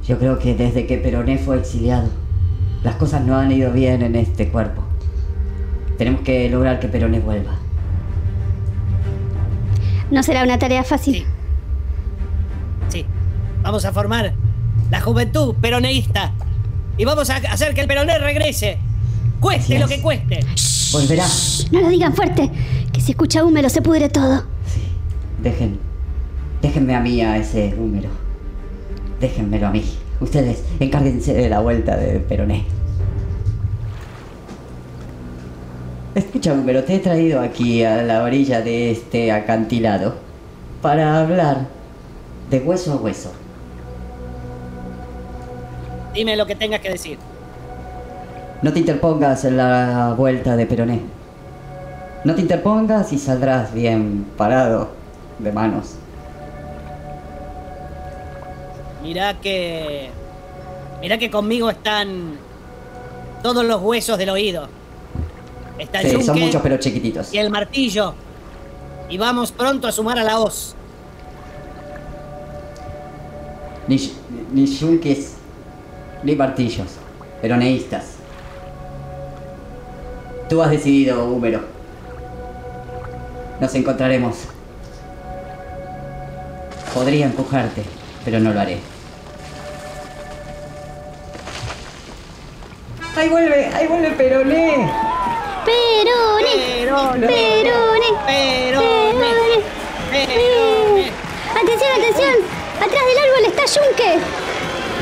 Yo 0.08 0.18
creo 0.18 0.38
que 0.38 0.54
desde 0.54 0.86
que 0.86 0.96
Peroné 0.96 1.36
fue 1.36 1.58
exiliado, 1.58 2.08
las 2.82 2.94
cosas 2.94 3.22
no 3.26 3.36
han 3.36 3.52
ido 3.52 3.70
bien 3.72 4.00
en 4.00 4.16
este 4.16 4.48
cuerpo. 4.48 4.82
Tenemos 5.98 6.22
que 6.22 6.48
lograr 6.48 6.80
que 6.80 6.88
Peroné 6.88 7.20
vuelva. 7.20 7.56
No 10.10 10.22
será 10.22 10.44
una 10.44 10.58
tarea 10.58 10.82
fácil. 10.82 11.26
Sí, 12.88 13.04
vamos 13.62 13.84
a 13.84 13.92
formar 13.92 14.32
la 14.90 15.00
juventud 15.02 15.54
peroneísta 15.60 16.32
y 16.96 17.04
vamos 17.04 17.28
a 17.28 17.36
hacer 17.36 17.74
que 17.74 17.82
el 17.82 17.86
peroné 17.86 18.18
regrese, 18.18 18.78
cueste 19.40 19.78
lo 19.78 19.86
que 19.86 20.00
cueste. 20.00 20.40
Volverá. 20.92 21.26
No 21.70 21.82
lo 21.82 21.88
digan 21.90 22.14
fuerte, 22.14 22.50
que 22.90 23.00
si 23.02 23.12
escucha 23.12 23.44
húmero 23.44 23.68
se 23.68 23.82
pudre 23.82 24.08
todo. 24.08 24.44
Dejen. 25.42 25.78
Déjenme 26.62 26.94
a 26.96 27.00
mí 27.00 27.20
a 27.20 27.36
ese 27.36 27.70
número. 27.72 28.08
Déjenmelo 29.20 29.66
a 29.66 29.70
mí. 29.70 29.84
Ustedes 30.20 30.64
encárguense 30.80 31.34
de 31.34 31.48
la 31.48 31.60
vuelta 31.60 31.96
de 31.96 32.20
Peroné. 32.20 32.64
Escucha, 36.14 36.52
Húmero, 36.52 36.82
te 36.82 36.96
he 36.96 36.98
traído 36.98 37.40
aquí 37.40 37.84
a 37.84 38.02
la 38.02 38.22
orilla 38.22 38.60
de 38.60 38.90
este 38.90 39.30
acantilado 39.30 40.14
para 40.82 41.20
hablar 41.20 41.66
de 42.50 42.58
hueso 42.58 42.92
a 42.92 42.96
hueso. 42.96 43.32
Dime 46.14 46.36
lo 46.36 46.46
que 46.46 46.56
tengas 46.56 46.80
que 46.80 46.90
decir. 46.90 47.18
No 48.62 48.72
te 48.72 48.80
interpongas 48.80 49.44
en 49.44 49.56
la 49.56 50.14
vuelta 50.16 50.56
de 50.56 50.66
Peroné. 50.66 51.00
No 52.24 52.34
te 52.34 52.40
interpongas 52.40 53.12
y 53.12 53.18
saldrás 53.18 53.72
bien 53.72 54.26
parado 54.36 54.88
de 55.38 55.52
manos. 55.52 55.97
Mirá 59.08 59.40
que. 59.40 60.10
Mirá 61.00 61.16
que 61.16 61.30
conmigo 61.30 61.70
están 61.70 62.36
todos 63.42 63.64
los 63.64 63.80
huesos 63.80 64.18
del 64.18 64.28
oído. 64.28 64.68
Está 65.78 66.02
el 66.02 66.10
Sí, 66.10 66.22
son 66.22 66.38
muchos 66.38 66.60
pero 66.60 66.76
chiquititos. 66.76 67.32
y 67.32 67.38
el 67.38 67.48
martillo. 67.48 68.12
Y 69.08 69.16
vamos 69.16 69.50
pronto 69.50 69.88
a 69.88 69.92
sumar 69.92 70.18
a 70.18 70.24
la 70.24 70.38
hoz. 70.38 70.74
Ni, 73.86 73.96
ni 74.52 74.66
yunques, 74.66 75.36
ni 76.22 76.36
martillos, 76.36 76.88
peroneístas. 77.40 78.16
Tú 80.50 80.60
has 80.62 80.70
decidido, 80.70 81.24
Húmero. 81.24 81.62
Nos 83.58 83.74
encontraremos. 83.74 84.36
Podría 86.92 87.24
empujarte, 87.24 87.84
pero 88.26 88.38
no 88.38 88.52
lo 88.52 88.60
haré. 88.60 88.76
Ahí 93.18 93.28
vuelve, 93.28 93.68
ahí 93.74 93.86
vuelve 93.88 94.12
Peroné. 94.12 94.88
Peroné, 95.64 96.54
Peroné, 96.54 97.26
Peroné, 97.26 98.10
Peroné, 98.24 99.58
Peroné. 100.08 101.12
Atención, 101.50 101.90
atención, 101.98 102.36
atrás 102.76 103.02
del 103.08 103.18
árbol 103.18 103.44
está 103.44 103.64
Yunque. 103.66 104.20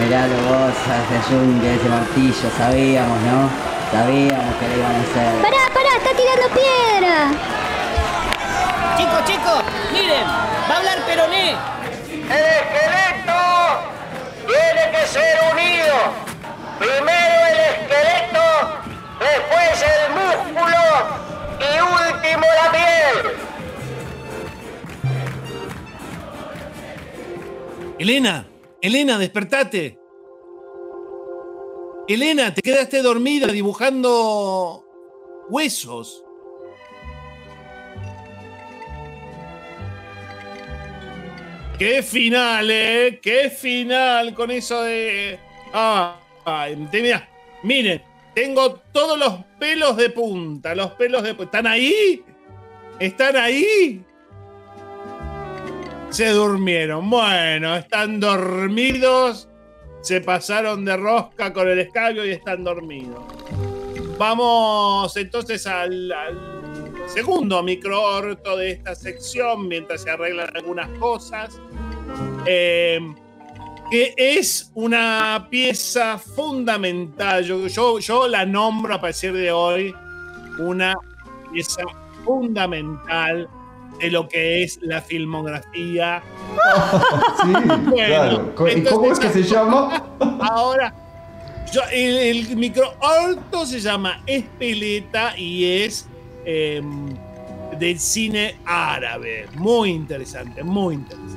Mirá 0.01 0.27
lo 0.29 0.37
vos, 0.49 0.73
ese 0.73 1.31
yunque, 1.31 1.75
ese 1.75 1.89
martillo, 1.91 2.49
sabíamos, 2.57 3.21
¿no? 3.21 3.51
Sabíamos 3.93 4.55
que 4.57 4.67
le 4.67 4.77
iban 4.79 4.95
a 4.95 5.01
hacer. 5.03 5.33
Pará, 5.43 5.63
pará, 5.75 5.93
está 5.99 6.11
tirando 6.17 6.49
piedra. 6.57 7.17
Chicos, 8.97 9.25
chicos, 9.27 9.61
miren, 9.93 10.25
va 10.25 10.75
a 10.75 10.79
hablar 10.79 10.99
Peroné. 11.05 11.51
El 11.53 12.45
esqueleto 12.65 13.41
tiene 14.47 14.91
que 14.91 15.07
ser 15.07 15.37
unido. 15.53 16.26
Primero 16.79 17.37
el 17.51 17.59
esqueleto, 17.73 18.47
después 19.19 19.83
el 19.83 20.03
músculo 20.13 20.83
y 21.61 21.63
último 21.81 22.47
la 22.63 22.67
piel. 22.73 23.17
Elena, 27.99 28.47
Elena, 28.83 29.19
despertate. 29.19 29.99
Elena, 32.09 32.55
te 32.55 32.63
quedaste 32.63 33.03
dormida 33.03 33.49
dibujando 33.49 34.85
huesos. 35.49 36.23
¡Qué 41.79 42.03
final, 42.03 42.71
eh! 42.71 43.19
¡Qué 43.23 43.51
final 43.51 44.35
con 44.35 44.51
eso 44.51 44.83
de. 44.83 45.39
Ah, 45.75 46.21
tenía- 46.91 47.29
Miren, 47.63 48.03
tengo 48.35 48.81
todos 48.93 49.19
los 49.19 49.45
pelos 49.59 49.97
de 49.97 50.11
punta. 50.11 50.75
Los 50.75 50.93
pelos 50.93 51.23
de. 51.23 51.31
¿Están 51.31 51.67
ahí? 51.67 52.23
¿Están 53.01 53.37
ahí? 53.37 54.05
Se 56.11 56.31
durmieron. 56.31 57.09
Bueno, 57.11 57.77
están 57.77 58.21
dormidos. 58.21 59.49
Se 60.03 60.21
pasaron 60.21 60.85
de 60.85 60.97
rosca 60.97 61.53
con 61.53 61.69
el 61.69 61.81
escabio 61.81 62.25
y 62.25 62.31
están 62.31 62.63
dormidos. 62.63 63.25
Vamos 64.19 65.15
entonces 65.17 65.67
al, 65.67 66.13
al 66.13 66.93
segundo 67.07 67.63
microorto 67.63 68.57
de 68.57 68.71
esta 68.71 68.95
sección 68.95 69.67
mientras 69.67 70.03
se 70.03 70.11
arreglan 70.11 70.55
algunas 70.57 70.89
cosas. 71.01 71.61
Eh, 72.47 73.01
que 73.91 74.15
es 74.17 74.71
una 74.75 75.47
pieza 75.51 76.19
fundamental. 76.19 77.45
Yo, 77.45 77.67
yo, 77.69 77.99
yo 77.99 78.29
la 78.29 78.45
nombro 78.47 78.95
a 78.95 79.01
partir 79.01 79.33
de 79.33 79.51
hoy 79.53 79.95
una 80.59 80.95
pieza 81.53 81.83
fundamental 82.25 83.49
de 84.01 84.11
lo 84.11 84.29
que 84.29 84.63
es 84.63 84.79
la 84.83 85.01
filmografía. 85.01 86.23
Sí, 87.43 87.53
claro. 87.95 88.55
Co- 88.55 88.69
¿Y 88.69 88.83
cómo 88.85 89.13
es 89.13 89.19
que 89.19 89.29
se 89.31 89.43
llama? 89.55 90.03
Ahora, 90.41 90.93
yo- 91.73 91.83
el, 91.93 92.17
el 92.17 92.57
microorto 92.57 93.67
se 93.67 93.81
llama 93.81 94.23
Espeleta 94.27 95.37
y 95.39 95.83
es 95.83 96.09
em, 96.45 97.09
del 97.79 97.99
cine 97.99 98.57
árabe. 98.65 99.47
Muy 99.57 99.91
interesante, 99.91 100.63
muy 100.63 100.95
interesante. 100.95 101.36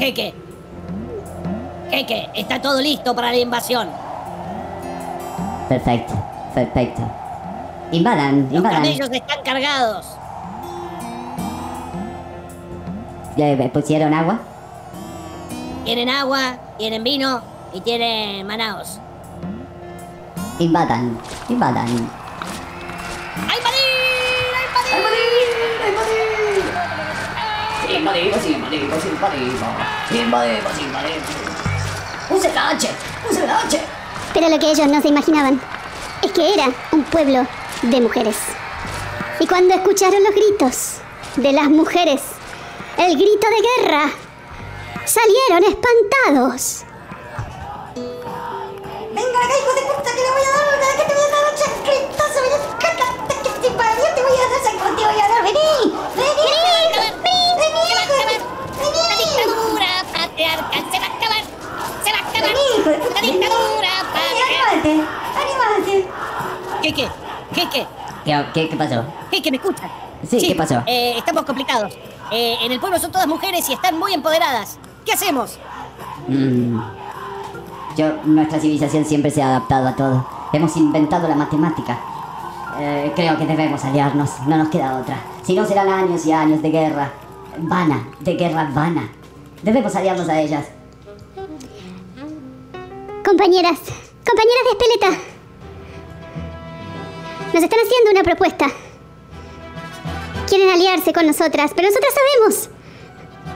Jeque. 0.00 0.32
Jeque, 1.90 2.30
está 2.34 2.58
todo 2.62 2.80
listo 2.80 3.14
para 3.14 3.30
la 3.32 3.36
invasión. 3.36 3.86
Perfecto, 5.68 6.14
perfecto. 6.54 7.02
Invadan, 7.92 8.44
Los 8.44 8.54
invadan. 8.54 8.76
camellos 8.82 9.10
están 9.12 9.42
cargados. 9.44 10.06
¿Le 13.36 13.68
pusieron 13.68 14.14
agua? 14.14 14.38
Tienen 15.84 16.08
agua, 16.08 16.56
tienen 16.78 17.04
vino 17.04 17.42
y 17.74 17.82
tienen 17.82 18.46
manaos. 18.46 18.98
Invadan, 20.58 21.18
invadan. 21.50 22.10
Invadimos, 27.98 28.40
sí, 28.42 28.52
invadimos. 28.52 29.02
Sí, 29.02 29.08
invadimos, 30.18 30.72
sí, 30.76 30.82
invadimos. 30.82 31.28
Use 32.30 32.52
la 32.52 32.68
H, 32.70 32.88
use 33.28 33.46
la 33.46 33.60
H. 33.60 33.80
Pero 34.32 34.48
lo 34.48 34.58
que 34.58 34.70
ellos 34.70 34.86
no 34.86 35.02
se 35.02 35.08
imaginaban 35.08 35.60
es 36.22 36.30
que 36.32 36.54
era 36.54 36.70
un 36.92 37.02
pueblo 37.04 37.46
de 37.82 38.00
mujeres. 38.00 38.36
Y 39.40 39.46
cuando 39.46 39.74
escucharon 39.74 40.22
los 40.22 40.34
gritos 40.34 40.98
de 41.36 41.52
las 41.52 41.68
mujeres, 41.68 42.22
el 42.98 43.16
grito 43.16 43.46
de 43.48 43.82
guerra, 43.82 44.10
salieron 45.06 45.64
espantados. 45.64 46.84
Venga 49.12 49.38
acá, 49.38 49.54
hijo 49.58 49.72
de 49.74 49.82
puta, 49.82 50.10
que 50.14 50.20
le 50.20 50.30
voy 50.30 50.42
a 50.42 50.50
dar 50.54 50.66
una, 50.68 50.86
que 50.96 51.04
te 51.08 51.14
voy 51.14 51.24
a 51.24 51.28
dar 51.34 51.44
un 51.50 51.56
chancletazo, 51.58 52.38
ven 52.42 52.52
acá, 52.78 53.06
que 53.42 53.50
te 53.58 54.22
voy 54.22 54.36
a 54.36 54.46
dar, 54.50 54.60
¿sabes 54.62 54.78
cómo 54.80 54.94
te 54.96 55.02
voy 55.04 55.20
a 55.20 55.28
dar? 55.28 55.42
Vení, 55.42 55.58
vení, 56.14 56.42
vení, 57.58 57.80
hijo 57.90 58.06
de 58.06 58.34
La 59.08 59.16
dictadura 59.16 59.90
patriarcal 60.40 60.84
se 60.90 60.98
va 60.98 61.06
a 61.06 61.16
acabar. 61.16 61.44
Se 62.04 62.12
va 62.12 62.18
a 62.18 62.28
acabar. 62.28 62.50
Vení, 62.50 63.14
La 63.14 63.20
dictadura 63.20 63.88
patriarcal. 64.12 64.80
anímate, 64.80 65.04
anímate. 65.40 66.08
Jeque, 66.82 67.08
Jeque, 67.54 67.86
¿Qué, 68.24 68.46
qué, 68.54 68.68
qué 68.68 68.76
pasó? 68.76 69.04
Jeque, 69.30 69.50
¿me 69.50 69.56
escucha? 69.58 69.88
Sí, 70.28 70.38
¿qué 70.48 70.54
pasó? 70.54 70.82
eh, 70.86 71.14
estamos 71.16 71.44
complicados. 71.44 71.92
Eh, 72.30 72.56
en 72.62 72.72
el 72.72 72.78
pueblo 72.80 72.98
son 72.98 73.10
todas 73.10 73.26
mujeres 73.26 73.68
y 73.68 73.72
están 73.72 73.98
muy 73.98 74.12
empoderadas. 74.14 74.78
¿Qué 75.04 75.12
hacemos? 75.12 75.58
Mm. 76.28 76.78
Yo, 77.96 78.12
nuestra 78.24 78.60
civilización 78.60 79.04
siempre 79.04 79.30
se 79.30 79.42
ha 79.42 79.48
adaptado 79.48 79.88
a 79.88 79.96
todo. 79.96 80.26
Hemos 80.52 80.76
inventado 80.76 81.26
la 81.28 81.34
matemática. 81.34 81.98
Eh, 82.78 83.12
creo 83.16 83.36
que 83.36 83.46
debemos 83.46 83.84
aliarnos, 83.84 84.30
no 84.46 84.56
nos 84.56 84.68
queda 84.68 84.96
otra. 84.98 85.16
Si 85.42 85.54
no 85.54 85.66
serán 85.66 85.88
años 85.88 86.24
y 86.26 86.32
años 86.32 86.62
de 86.62 86.70
guerra. 86.70 87.10
Vana, 87.58 88.04
de 88.20 88.34
guerra 88.34 88.70
vana. 88.72 89.08
Debemos 89.62 89.94
aliarnos 89.94 90.28
a 90.28 90.40
ellas. 90.40 90.66
Compañeras, 93.24 93.78
compañeras 94.24 94.64
de 94.64 94.70
Espeleta. 94.70 95.22
Nos 97.52 97.62
están 97.62 97.78
haciendo 97.78 98.10
una 98.12 98.22
propuesta. 98.22 98.66
Quieren 100.48 100.70
aliarse 100.70 101.12
con 101.12 101.26
nosotras, 101.26 101.72
pero 101.76 101.88
nosotras 101.88 102.14
sabemos 102.14 102.70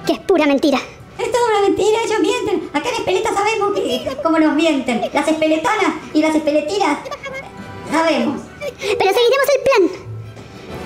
que 0.06 0.12
es 0.12 0.18
pura 0.20 0.46
mentira. 0.46 0.78
Es 1.18 1.32
toda 1.32 1.44
una 1.50 1.68
mentira, 1.68 1.98
ellos 2.04 2.20
mienten. 2.20 2.70
Acá 2.74 2.88
en 2.90 2.94
Espeleta 2.96 3.32
sabemos 3.32 3.72
que, 3.74 4.16
cómo 4.22 4.38
nos 4.38 4.54
mienten. 4.54 5.10
Las 5.12 5.26
espeletanas 5.26 5.94
y 6.12 6.20
las 6.20 6.34
espeletinas. 6.34 6.98
Sabemos. 7.90 8.42
Pero 8.60 9.10
seguiremos 9.10 9.48
el 9.54 9.62
plan. 9.62 10.04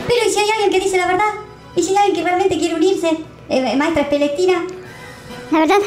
Pero 0.07 0.27
¿y 0.27 0.31
si 0.31 0.39
hay 0.39 0.51
alguien 0.51 0.71
que 0.71 0.81
dice 0.81 0.97
la 0.97 1.07
verdad? 1.09 1.35
¿Y 1.75 1.83
si 1.83 1.91
hay 1.91 1.97
alguien 1.97 2.17
que 2.17 2.23
realmente 2.23 2.59
quiere 2.59 2.75
unirse? 2.77 3.19
Eh, 3.49 3.77
maestra 3.77 4.03
espeletina. 4.03 4.65
La 5.51 5.61
verdad 5.61 5.79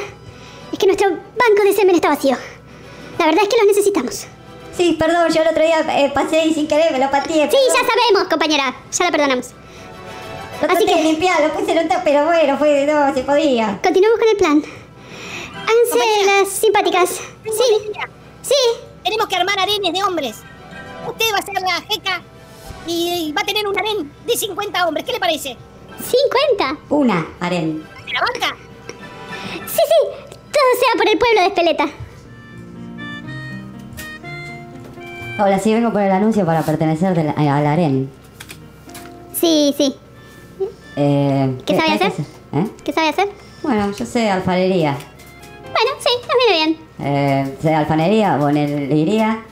es 0.71 0.79
que 0.79 0.85
nuestro 0.87 1.09
banco 1.09 1.63
de 1.63 1.73
semen 1.73 1.95
está 1.95 2.09
vacío. 2.09 2.35
La 3.19 3.25
verdad 3.25 3.43
es 3.43 3.49
que 3.49 3.57
los 3.57 3.67
necesitamos. 3.67 4.27
Sí, 4.75 4.95
perdón, 4.97 5.31
yo 5.31 5.41
el 5.41 5.47
otro 5.49 5.63
día 5.63 5.79
eh, 5.99 6.11
pasé 6.13 6.45
y 6.45 6.53
sin 6.53 6.67
querer 6.67 6.91
me 6.91 6.99
lo 6.99 7.11
pateé. 7.11 7.49
Sí, 7.51 7.57
ya 7.67 7.87
sabemos, 7.87 8.27
compañera. 8.29 8.73
Ya 8.91 9.05
la 9.05 9.11
perdonamos. 9.11 9.49
Lo 10.61 10.67
traté 10.67 10.85
de 10.85 11.03
limpiar, 11.03 11.41
lo 11.41 11.53
puse 11.53 11.71
en 11.71 11.79
un 11.79 12.03
pero 12.03 12.25
bueno, 12.25 12.57
fue, 12.57 12.85
no, 12.85 13.13
se 13.13 13.23
podía. 13.23 13.79
Continuamos 13.83 14.19
con 14.19 14.29
el 14.29 14.37
plan. 14.37 14.63
Háganse 15.53 16.25
las 16.25 16.49
simpáticas. 16.49 17.09
Sí. 17.43 17.99
Sí. 18.41 18.81
Tenemos 19.03 19.27
que 19.27 19.35
armar 19.35 19.59
arenes 19.59 19.93
de 19.93 20.03
hombres. 20.03 20.37
Usted 21.07 21.25
va 21.33 21.37
a 21.37 21.41
ser 21.41 21.55
la 21.55 21.81
jeca 21.81 22.21
y 22.87 23.33
va 23.35 23.41
a 23.41 23.45
tener 23.45 23.67
un 23.67 23.77
harén 23.77 24.11
de 24.25 24.37
50 24.37 24.87
hombres. 24.87 25.05
¿Qué 25.05 25.13
le 25.13 25.19
parece? 25.19 25.57
¿50? 26.59 26.77
Una, 26.89 27.27
harén. 27.39 27.83
¿Se 28.07 28.13
la 28.13 28.21
banca? 28.21 28.57
Sí, 29.67 29.81
sí. 29.87 30.29
Todo 30.29 30.69
sea 30.79 30.97
por 30.97 31.07
el 31.09 31.17
pueblo 31.17 31.41
de 31.41 31.47
Espeleta. 31.47 31.85
Hola, 35.39 35.59
sí, 35.59 35.73
vengo 35.73 35.91
por 35.91 36.01
el 36.01 36.11
anuncio 36.11 36.45
para 36.45 36.61
pertenecer 36.61 37.15
del- 37.15 37.29
al 37.35 37.65
harén. 37.65 38.09
Sí, 39.39 39.73
sí. 39.77 39.95
Eh, 40.95 41.57
¿Qué 41.65 41.75
sabe 41.75 41.91
hay 41.91 41.97
que 41.97 42.05
hacer? 42.05 42.25
¿Eh? 42.53 42.67
¿Qué 42.83 42.93
sabe 42.93 43.09
hacer? 43.09 43.29
Bueno, 43.63 43.91
yo 43.91 44.05
sé 44.05 44.29
alfarería. 44.29 44.91
Bueno, 45.63 45.91
sí, 45.99 46.09
nos 46.27 46.37
viene 46.37 46.53
bien. 46.65 46.87
Eh, 46.99 47.57
sé 47.61 47.73
alfanería, 47.73 48.37
bonelería. 48.37 49.43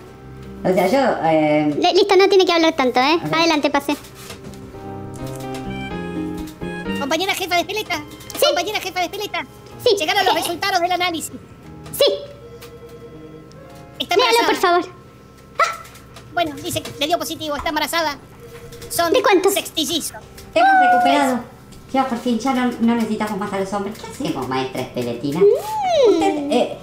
O 0.63 0.73
sea, 0.73 0.87
yo... 0.87 0.99
Eh, 1.23 1.73
listo, 1.95 2.15
no 2.17 2.27
tiene 2.27 2.45
que 2.45 2.51
hablar 2.51 2.73
tanto, 2.75 2.99
¿eh? 2.99 3.17
Adelante, 3.31 3.69
pase. 3.69 3.95
Compañera 6.99 7.33
jefa 7.33 7.55
de 7.55 7.61
espeleta. 7.61 8.03
Compañera 8.45 8.79
jefa 8.79 8.99
de 8.99 9.05
espeleta. 9.05 9.45
Sí. 9.83 9.95
Llegaron 9.97 10.25
los 10.25 10.33
resultados 10.33 10.79
del 10.81 10.91
análisis. 10.91 11.31
Sí. 11.97 12.13
Está 13.99 14.15
Léalo, 14.15 14.47
por 14.47 14.55
favor. 14.55 14.99
Bueno, 16.33 16.55
dice 16.55 16.81
que 16.81 16.91
le 16.99 17.07
dio 17.07 17.17
positivo, 17.17 17.55
está 17.55 17.69
embarazada. 17.69 18.17
Son 18.89 19.11
¿De 19.11 19.21
cuántos? 19.21 19.53
sextillizos. 19.53 20.17
Hemos 20.53 20.69
recuperado. 20.91 21.39
Ya 21.91 22.07
por 22.07 22.17
fin, 22.19 22.39
ya 22.39 22.53
no, 22.53 22.71
no 22.81 22.95
necesitamos 22.95 23.37
más 23.37 23.51
a 23.51 23.59
los 23.59 23.73
hombres. 23.73 23.97
¿Qué 23.97 24.07
hacemos, 24.07 24.47
maestra 24.47 24.81
espeletina? 24.81 25.41
Usted 26.09 26.51
eh, 26.51 26.77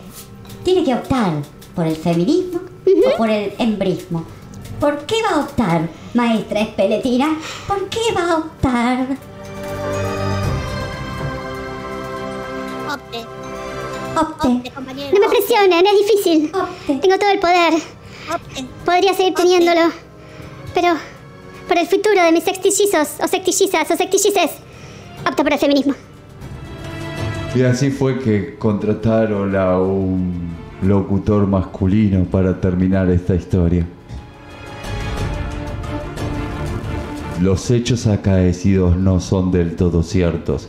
tiene 0.64 0.84
que 0.84 0.94
optar 0.94 1.32
por 1.74 1.86
el 1.86 1.96
feminismo 1.96 2.60
o 2.86 3.16
por 3.16 3.30
el 3.30 3.54
embrismo. 3.58 4.24
¿Por 4.80 5.06
qué 5.06 5.22
va 5.22 5.36
a 5.36 5.40
optar, 5.40 5.88
maestra 6.14 6.60
espeletina? 6.60 7.38
¿Por 7.66 7.88
qué 7.88 8.00
va 8.14 8.32
a 8.32 8.36
optar? 8.38 9.06
Opte. 14.16 14.48
Opte, 14.48 14.70
compañero. 14.70 15.10
No 15.12 15.20
me 15.20 15.28
presionen, 15.28 15.86
es 15.86 16.06
difícil. 16.06 16.52
Tengo 16.86 17.18
todo 17.18 17.30
el 17.30 17.38
poder. 17.38 17.74
Opte. 18.34 18.64
Podría 18.84 19.14
seguir 19.14 19.34
teniéndolo. 19.34 19.92
Pero 20.74 20.94
por 21.68 21.78
el 21.78 21.86
futuro 21.86 22.22
de 22.22 22.32
mis 22.32 22.44
sextillizos, 22.44 23.08
o 23.22 23.28
sextillizas, 23.28 23.90
o 23.90 23.96
sextillices, 23.96 24.52
opto 25.28 25.42
por 25.42 25.52
el 25.52 25.58
feminismo. 25.58 25.94
Y 27.54 27.62
así 27.62 27.90
fue 27.90 28.18
que 28.18 28.56
contrataron 28.58 29.56
a 29.56 29.78
un 29.80 30.54
locutor 30.82 31.46
masculino 31.46 32.24
para 32.24 32.60
terminar 32.60 33.10
esta 33.10 33.34
historia. 33.34 33.86
Los 37.40 37.70
hechos 37.70 38.06
acaecidos 38.06 38.96
no 38.96 39.20
son 39.20 39.50
del 39.50 39.76
todo 39.76 40.02
ciertos. 40.02 40.68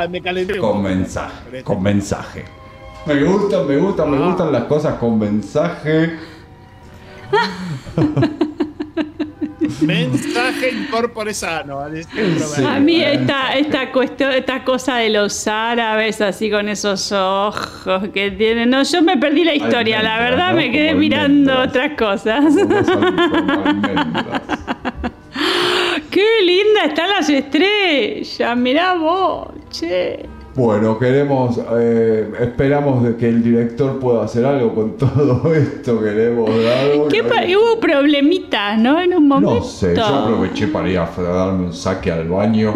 Ay, 0.00 0.08
me 0.08 0.20
calenté. 0.20 0.58
Con 0.58 0.82
mensaje, 0.82 1.62
con 1.64 1.82
mensaje. 1.82 2.44
Me 3.06 3.22
gustan, 3.24 3.66
me 3.66 3.76
gustan, 3.78 4.10
me 4.10 4.18
gustan 4.18 4.52
las 4.52 4.64
cosas 4.64 4.94
con 4.98 5.18
mensaje. 5.18 6.18
Mensaje 9.82 10.70
incorpore 10.70 11.34
sano. 11.34 11.80
al 11.80 11.96
estilo 11.96 12.38
Sí. 12.40 12.64
A 12.64 12.78
mí 12.80 13.02
esta, 13.02 13.54
esta 13.54 13.92
cuestión, 13.92 14.32
esta 14.32 14.64
cosa 14.64 14.96
de 14.96 15.10
los 15.10 15.46
árabes 15.46 16.20
así 16.20 16.50
con 16.50 16.68
esos 16.68 17.12
ojos 17.12 18.08
que 18.12 18.30
tienen. 18.30 18.70
No, 18.70 18.82
yo 18.82 19.02
me 19.02 19.16
perdí 19.16 19.44
la 19.44 19.54
historia, 19.54 20.02
la 20.02 20.18
verdad 20.18 20.50
¿no? 20.50 20.56
me 20.56 20.70
quedé 20.70 20.88
Como 20.90 21.00
mirando 21.00 21.52
almendras. 21.52 21.68
otras 21.68 21.92
cosas. 21.98 22.44
qué 26.10 26.26
linda 26.44 26.84
están 26.86 27.08
las 27.10 27.28
estrellas. 27.28 28.56
Mirá 28.56 28.94
vos, 28.94 29.48
che. 29.70 30.26
Bueno, 30.54 30.98
queremos, 30.98 31.60
eh, 31.78 32.28
esperamos 32.40 33.04
de 33.04 33.16
que 33.16 33.28
el 33.28 33.44
director 33.44 34.00
pueda 34.00 34.24
hacer 34.24 34.44
algo 34.44 34.74
con 34.74 34.96
todo 34.96 35.54
esto 35.54 36.02
que 36.02 36.10
le 36.10 36.28
hemos 36.32 36.48
dado. 36.50 37.08
¿Qué 37.08 37.22
pa- 37.22 37.44
hubo 37.46 37.78
problemitas, 37.78 38.76
¿no? 38.78 38.98
En 39.00 39.14
un 39.14 39.28
momento. 39.28 39.54
No 39.56 39.62
sé, 39.62 39.94
yo 39.94 40.04
aproveché 40.04 40.66
para 40.68 40.88
ir 40.88 40.98
a 40.98 41.06
darme 41.06 41.66
un 41.66 41.72
saque 41.72 42.10
al 42.10 42.28
baño. 42.28 42.74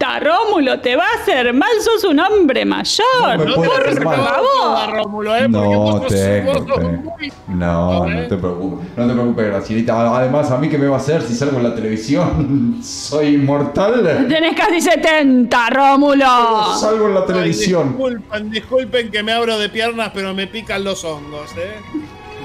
Basta, 0.00 0.18
Rómulo, 0.20 0.80
te 0.80 0.96
va 0.96 1.04
a 1.04 1.20
hacer 1.20 1.52
mal, 1.52 1.68
sos 1.84 2.04
un 2.04 2.18
hombre 2.20 2.64
mayor. 2.64 3.04
No 3.46 3.54
por 3.54 4.02
favor. 4.02 4.92
Rómulo, 4.94 5.36
¿eh? 5.36 5.46
No 5.48 5.62
vos 5.64 6.00
vos 6.00 6.06
tengo. 6.08 6.78
muy- 6.80 7.30
No, 7.48 8.06
no 8.06 8.26
te 8.28 8.36
preocupes, 8.36 8.88
no 8.96 9.06
te 9.06 9.12
preocupes, 9.12 9.46
Gracielita. 9.46 10.16
Además, 10.16 10.50
¿a 10.50 10.56
mí 10.56 10.70
qué 10.70 10.78
me 10.78 10.86
va 10.86 10.96
a 10.96 11.00
hacer 11.00 11.20
si 11.20 11.34
salgo 11.34 11.58
en 11.58 11.64
la 11.64 11.74
televisión? 11.74 12.78
¿Soy 12.82 13.34
inmortal? 13.34 14.26
Tenés 14.26 14.56
casi 14.56 14.80
70, 14.80 15.68
Rómulo. 15.70 16.74
Salgo 16.78 17.08
en 17.08 17.14
la 17.14 17.20
Ay, 17.20 17.26
televisión. 17.26 17.88
disculpen, 17.90 18.50
disculpen 18.50 19.10
que 19.10 19.22
me 19.22 19.32
abro 19.32 19.58
de 19.58 19.68
piernas, 19.68 20.12
pero 20.14 20.32
me 20.32 20.46
pican 20.46 20.82
los 20.82 21.04
hongos, 21.04 21.50
¿eh? 21.58 21.76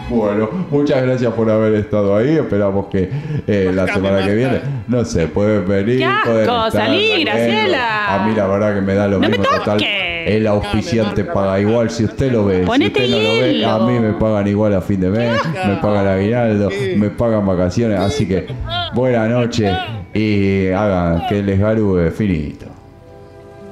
Bueno, 0.09 0.49
muchas 0.69 1.01
gracias 1.01 1.33
por 1.33 1.49
haber 1.49 1.73
estado 1.75 2.15
ahí. 2.15 2.35
Esperamos 2.37 2.87
que 2.87 3.09
eh, 3.47 3.71
la 3.73 3.87
semana 3.87 4.23
que 4.23 4.35
viene, 4.35 4.61
no 4.87 5.03
sé, 5.03 5.27
pueden 5.27 5.67
venir. 5.67 5.97
¡Qué 5.97 6.05
asco! 6.05 6.29
pueden 6.31 6.49
estar, 6.49 6.71
Salí. 6.71 7.23
Graciela. 7.23 8.13
A 8.15 8.27
mí 8.27 8.35
la 8.35 8.47
verdad 8.47 8.75
que 8.75 8.81
me 8.81 8.93
da 8.93 9.07
lo 9.07 9.19
¡No 9.19 9.21
me 9.21 9.29
mismo 9.29 9.45
total. 9.45 9.77
toques! 9.77 9.89
El 10.27 10.47
auspiciante 10.47 11.23
paga 11.23 11.59
igual 11.59 11.89
si 11.89 12.05
usted 12.05 12.31
lo 12.31 12.45
ve. 12.45 12.59
Ponete 12.65 12.99
si 12.99 13.13
usted 13.13 13.17
no 13.17 13.33
lo 13.33 13.41
ve, 13.47 13.65
a 13.65 13.79
mí 13.79 13.99
me 13.99 14.13
pagan 14.13 14.47
igual 14.47 14.73
a 14.73 14.81
fin 14.81 14.99
de 14.99 15.09
mes, 15.09 15.39
me 15.67 15.75
pagan 15.77 16.07
aguinaldo, 16.07 16.69
me 16.97 17.09
pagan 17.11 17.45
vacaciones. 17.45 17.99
Así 17.99 18.27
que 18.27 18.47
buena 18.93 19.27
noche 19.27 19.71
y 20.13 20.69
hagan 20.69 21.27
que 21.27 21.41
les 21.43 21.59
garube 21.59 22.11
finito. 22.11 22.65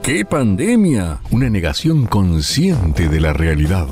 ¿Qué 0.01 0.25
pandemia? 0.25 1.19
Una 1.31 1.49
negación 1.49 2.05
consciente 2.07 3.07
de 3.07 3.19
la 3.21 3.33
realidad. 3.33 3.87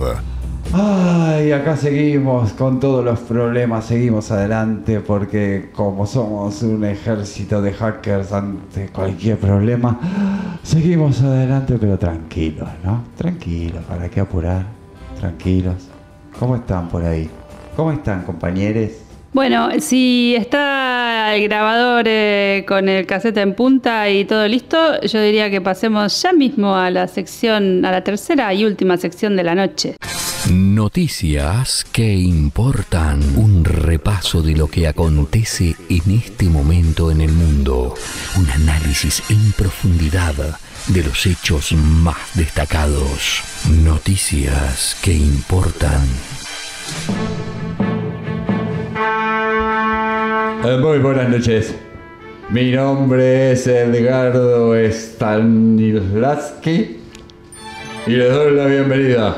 Ay, 0.74 1.52
acá 1.52 1.76
seguimos 1.76 2.54
con 2.54 2.80
todos 2.80 3.04
los 3.04 3.20
problemas, 3.20 3.84
seguimos 3.86 4.32
adelante 4.32 5.02
porque 5.02 5.70
como 5.74 6.06
somos 6.06 6.64
un 6.64 6.86
ejército 6.86 7.62
de 7.62 7.74
hackers 7.74 8.32
ante 8.32 8.88
cualquier 8.88 9.38
problema, 9.38 10.00
seguimos 10.64 11.22
adelante 11.24 11.78
pero 11.78 12.00
tranquilos, 12.00 12.70
¿no? 12.86 13.04
Tranquilos, 13.18 13.84
¿para 13.84 14.08
qué 14.08 14.22
apurar? 14.22 14.66
Tranquilos. 15.20 15.90
¿Cómo 16.40 16.56
están 16.56 16.88
por 16.88 17.04
ahí? 17.04 17.30
¿Cómo 17.76 17.92
están 17.92 18.24
compañeros? 18.24 19.11
Bueno, 19.34 19.70
si 19.80 20.36
está 20.36 21.34
el 21.34 21.44
grabador 21.48 22.04
eh, 22.08 22.66
con 22.68 22.90
el 22.90 23.06
cassette 23.06 23.38
en 23.38 23.56
punta 23.56 24.10
y 24.10 24.26
todo 24.26 24.46
listo, 24.46 25.00
yo 25.02 25.22
diría 25.22 25.50
que 25.50 25.62
pasemos 25.62 26.22
ya 26.22 26.34
mismo 26.34 26.76
a 26.76 26.90
la 26.90 27.08
sección, 27.08 27.86
a 27.86 27.92
la 27.92 28.04
tercera 28.04 28.54
y 28.54 28.66
última 28.66 28.98
sección 28.98 29.38
de 29.38 29.44
la 29.44 29.56
noche. 29.56 29.96
Noticias 30.50 31.86
que 31.94 32.14
importan. 32.14 33.22
Un 33.38 33.64
repaso 33.64 34.42
de 34.42 34.56
lo 34.56 34.68
que 34.68 34.88
acontece 34.88 35.76
en 35.88 36.12
este 36.12 36.50
momento 36.50 37.10
en 37.10 37.22
el 37.22 37.32
mundo. 37.32 37.94
Un 38.38 38.50
análisis 38.50 39.24
en 39.30 39.54
profundidad 39.54 40.34
de 40.88 41.04
los 41.04 41.26
hechos 41.26 41.72
más 41.74 42.18
destacados. 42.36 43.44
Noticias 43.70 44.98
que 45.02 45.14
importan. 45.14 46.02
Muy 50.64 51.00
buenas 51.00 51.28
noches. 51.28 51.76
Mi 52.50 52.72
nombre 52.72 53.54
es 53.54 53.66
Edgardo 53.66 54.76
Stanislavski 54.76 57.00
y 58.06 58.12
les 58.12 58.32
doy 58.32 58.56
la 58.56 58.68
bienvenida 58.68 59.38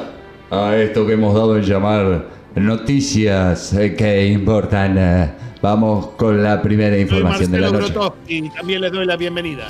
a 0.51 0.75
esto 0.75 1.07
que 1.07 1.13
hemos 1.13 1.33
dado 1.33 1.55
en 1.55 1.63
llamar 1.63 2.25
Noticias 2.55 3.73
eh, 3.73 3.95
que 3.95 4.27
importan. 4.27 4.97
Eh, 4.97 5.31
Vamos 5.63 6.07
con 6.17 6.43
la 6.43 6.61
primera 6.61 6.93
Soy 6.93 7.03
información 7.03 7.49
de 7.49 7.61
la 7.61 7.71
noche. 7.71 7.93
Grotowski, 7.93 8.49
también 8.49 8.81
les 8.81 8.91
doy 8.91 9.05
la 9.05 9.15
bienvenida. 9.15 9.63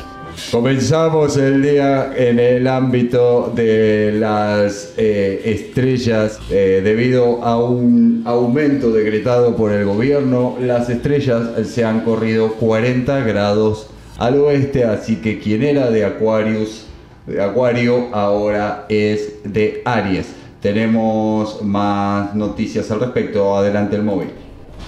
Comenzamos 0.50 1.38
el 1.38 1.62
día 1.62 2.12
en 2.18 2.40
el 2.40 2.66
ámbito 2.66 3.54
de 3.56 4.12
las 4.14 4.96
eh, 4.98 5.44
estrellas 5.46 6.40
eh, 6.50 6.82
debido 6.84 7.44
a 7.44 7.64
un 7.64 8.24
aumento 8.26 8.90
decretado 8.90 9.56
por 9.56 9.72
el 9.72 9.86
gobierno. 9.86 10.58
Las 10.60 10.90
estrellas 10.90 11.44
se 11.68 11.86
han 11.86 12.00
corrido 12.00 12.54
40 12.54 13.20
grados 13.20 13.86
al 14.18 14.40
oeste, 14.40 14.86
así 14.86 15.18
que 15.18 15.38
quien 15.38 15.62
era 15.62 15.92
de 15.92 16.06
Aquarius, 16.06 16.88
de 17.28 17.40
Acuario, 17.40 18.08
ahora 18.14 18.88
es 18.90 19.34
de 19.44 19.84
Aries. 19.86 20.43
Tenemos 20.64 21.62
más 21.62 22.34
noticias 22.36 22.90
al 22.90 23.02
respecto. 23.02 23.58
Adelante 23.58 23.98
el 23.98 24.04
móvil. 24.04 24.30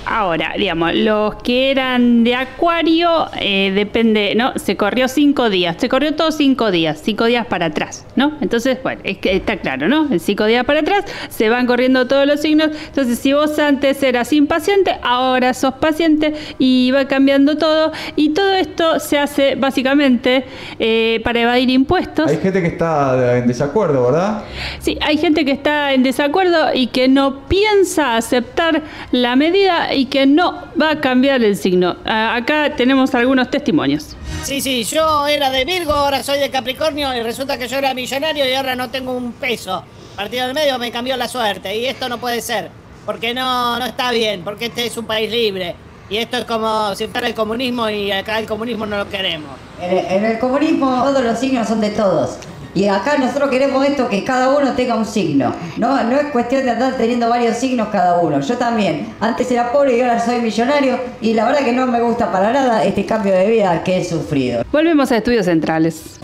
Ahora, 0.05 0.53
digamos, 0.57 0.93
los 0.93 1.35
que 1.35 1.71
eran 1.71 2.23
de 2.23 2.35
Acuario, 2.35 3.27
eh, 3.39 3.71
depende, 3.73 4.33
¿no? 4.35 4.53
Se 4.57 4.77
corrió 4.77 5.07
cinco 5.07 5.49
días, 5.49 5.77
se 5.79 5.89
corrió 5.89 6.13
todos 6.15 6.35
cinco 6.37 6.69
días, 6.69 7.01
cinco 7.03 7.25
días 7.25 7.47
para 7.47 7.67
atrás, 7.67 8.05
¿no? 8.15 8.33
Entonces, 8.41 8.77
bueno, 8.83 9.01
es 9.03 9.17
que 9.17 9.35
está 9.35 9.57
claro, 9.57 9.87
¿no? 9.87 10.07
En 10.11 10.19
cinco 10.19 10.45
días 10.45 10.63
para 10.65 10.81
atrás 10.81 11.05
se 11.29 11.49
van 11.49 11.65
corriendo 11.65 12.07
todos 12.07 12.27
los 12.27 12.41
signos. 12.41 12.69
Entonces, 12.87 13.17
si 13.17 13.33
vos 13.33 13.57
antes 13.57 14.01
eras 14.03 14.31
impaciente, 14.31 14.95
ahora 15.01 15.53
sos 15.53 15.75
paciente 15.75 16.33
y 16.59 16.91
va 16.91 17.05
cambiando 17.07 17.57
todo. 17.57 17.91
Y 18.15 18.29
todo 18.29 18.53
esto 18.53 18.99
se 18.99 19.17
hace 19.17 19.55
básicamente 19.55 20.45
eh, 20.79 21.19
para 21.23 21.41
evadir 21.41 21.69
impuestos. 21.71 22.29
Hay 22.29 22.37
gente 22.37 22.61
que 22.61 22.67
está 22.67 23.37
en 23.37 23.47
desacuerdo, 23.47 24.05
¿verdad? 24.11 24.43
Sí, 24.79 24.97
hay 25.01 25.17
gente 25.17 25.45
que 25.45 25.51
está 25.51 25.93
en 25.93 26.03
desacuerdo 26.03 26.73
y 26.73 26.87
que 26.87 27.07
no 27.07 27.47
piensa 27.47 28.17
aceptar 28.17 28.83
la 29.11 29.35
medida 29.35 29.84
y 29.93 30.05
que 30.05 30.25
no 30.25 30.63
va 30.81 30.91
a 30.91 31.01
cambiar 31.01 31.43
el 31.43 31.55
signo. 31.55 31.97
Ah, 32.05 32.35
Acá 32.35 32.75
tenemos 32.75 33.13
algunos 33.15 33.49
testimonios. 33.49 34.15
Sí, 34.43 34.61
sí, 34.61 34.83
yo 34.83 35.27
era 35.27 35.49
de 35.49 35.65
Virgo, 35.65 35.93
ahora 35.93 36.23
soy 36.23 36.39
de 36.39 36.49
Capricornio 36.49 37.13
y 37.15 37.21
resulta 37.21 37.57
que 37.57 37.67
yo 37.67 37.77
era 37.77 37.93
millonario 37.93 38.49
y 38.49 38.53
ahora 38.53 38.75
no 38.75 38.89
tengo 38.89 39.13
un 39.13 39.31
peso. 39.33 39.83
Partido 40.15 40.45
del 40.45 40.55
medio 40.55 40.77
me 40.79 40.91
cambió 40.91 41.17
la 41.17 41.27
suerte 41.27 41.75
y 41.75 41.85
esto 41.85 42.07
no 42.09 42.17
puede 42.19 42.41
ser. 42.41 42.69
Porque 43.05 43.33
no, 43.33 43.77
no 43.77 43.85
está 43.85 44.11
bien, 44.11 44.43
porque 44.43 44.65
este 44.65 44.85
es 44.85 44.97
un 44.97 45.05
país 45.05 45.29
libre. 45.29 45.75
Y 46.09 46.17
esto 46.17 46.37
es 46.37 46.45
como 46.45 46.93
si 46.95 47.07
fuera 47.07 47.27
el 47.27 47.33
comunismo 47.33 47.89
y 47.89 48.11
acá 48.11 48.37
el 48.39 48.45
comunismo 48.45 48.85
no 48.85 48.97
lo 48.97 49.09
queremos. 49.09 49.49
En 49.81 49.97
el, 49.97 50.05
en 50.05 50.25
el 50.25 50.39
comunismo 50.39 51.03
todos 51.03 51.23
los 51.23 51.39
signos 51.39 51.67
son 51.67 51.81
de 51.81 51.89
todos. 51.89 52.37
Y 52.75 52.87
acá 52.89 53.17
nosotros 53.17 53.49
queremos 53.49 53.85
esto, 53.85 54.09
que 54.09 54.25
cada 54.25 54.49
uno 54.49 54.73
tenga 54.73 54.95
un 54.95 55.05
signo. 55.05 55.55
No, 55.77 56.03
no 56.03 56.17
es 56.17 56.25
cuestión 56.27 56.65
de 56.65 56.71
andar 56.71 56.97
teniendo 56.97 57.29
varios 57.29 57.55
signos 57.55 57.87
cada 57.87 58.19
uno. 58.19 58.41
Yo 58.41 58.57
también. 58.57 59.15
Antes 59.21 59.49
era 59.49 59.71
pobre 59.71 59.97
y 59.97 60.01
ahora 60.01 60.19
soy 60.19 60.41
millonario. 60.41 60.99
Y 61.21 61.33
la 61.33 61.45
verdad 61.45 61.63
que 61.63 61.71
no 61.71 61.87
me 61.87 62.01
gusta 62.01 62.29
para 62.33 62.51
nada 62.51 62.83
este 62.83 63.05
cambio 63.05 63.33
de 63.33 63.49
vida 63.49 63.81
que 63.81 63.99
he 63.99 64.03
sufrido. 64.03 64.65
Volvemos 64.73 65.09
a 65.13 65.17
estudios 65.17 65.45
centrales. 65.45 66.19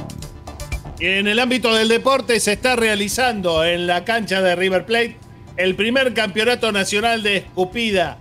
En 0.99 1.25
el 1.25 1.39
ámbito 1.39 1.73
del 1.73 1.87
deporte 1.87 2.37
se 2.41 2.51
está 2.51 2.75
realizando 2.75 3.63
en 3.63 3.87
la 3.87 4.03
cancha 4.03 4.41
de 4.41 4.55
River 4.55 4.85
Plate 4.85 5.17
el 5.55 5.75
primer 5.75 6.13
campeonato 6.13 6.73
nacional 6.73 7.23
de 7.23 7.37
escupida. 7.37 8.17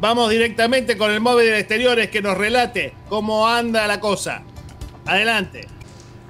Vamos 0.00 0.30
directamente 0.30 0.96
con 0.96 1.10
el 1.10 1.20
móvil 1.20 1.50
de 1.50 1.58
exteriores 1.58 2.08
que 2.08 2.22
nos 2.22 2.38
relate 2.38 2.94
cómo 3.10 3.46
anda 3.46 3.86
la 3.86 4.00
cosa. 4.00 4.42
Adelante. 5.04 5.68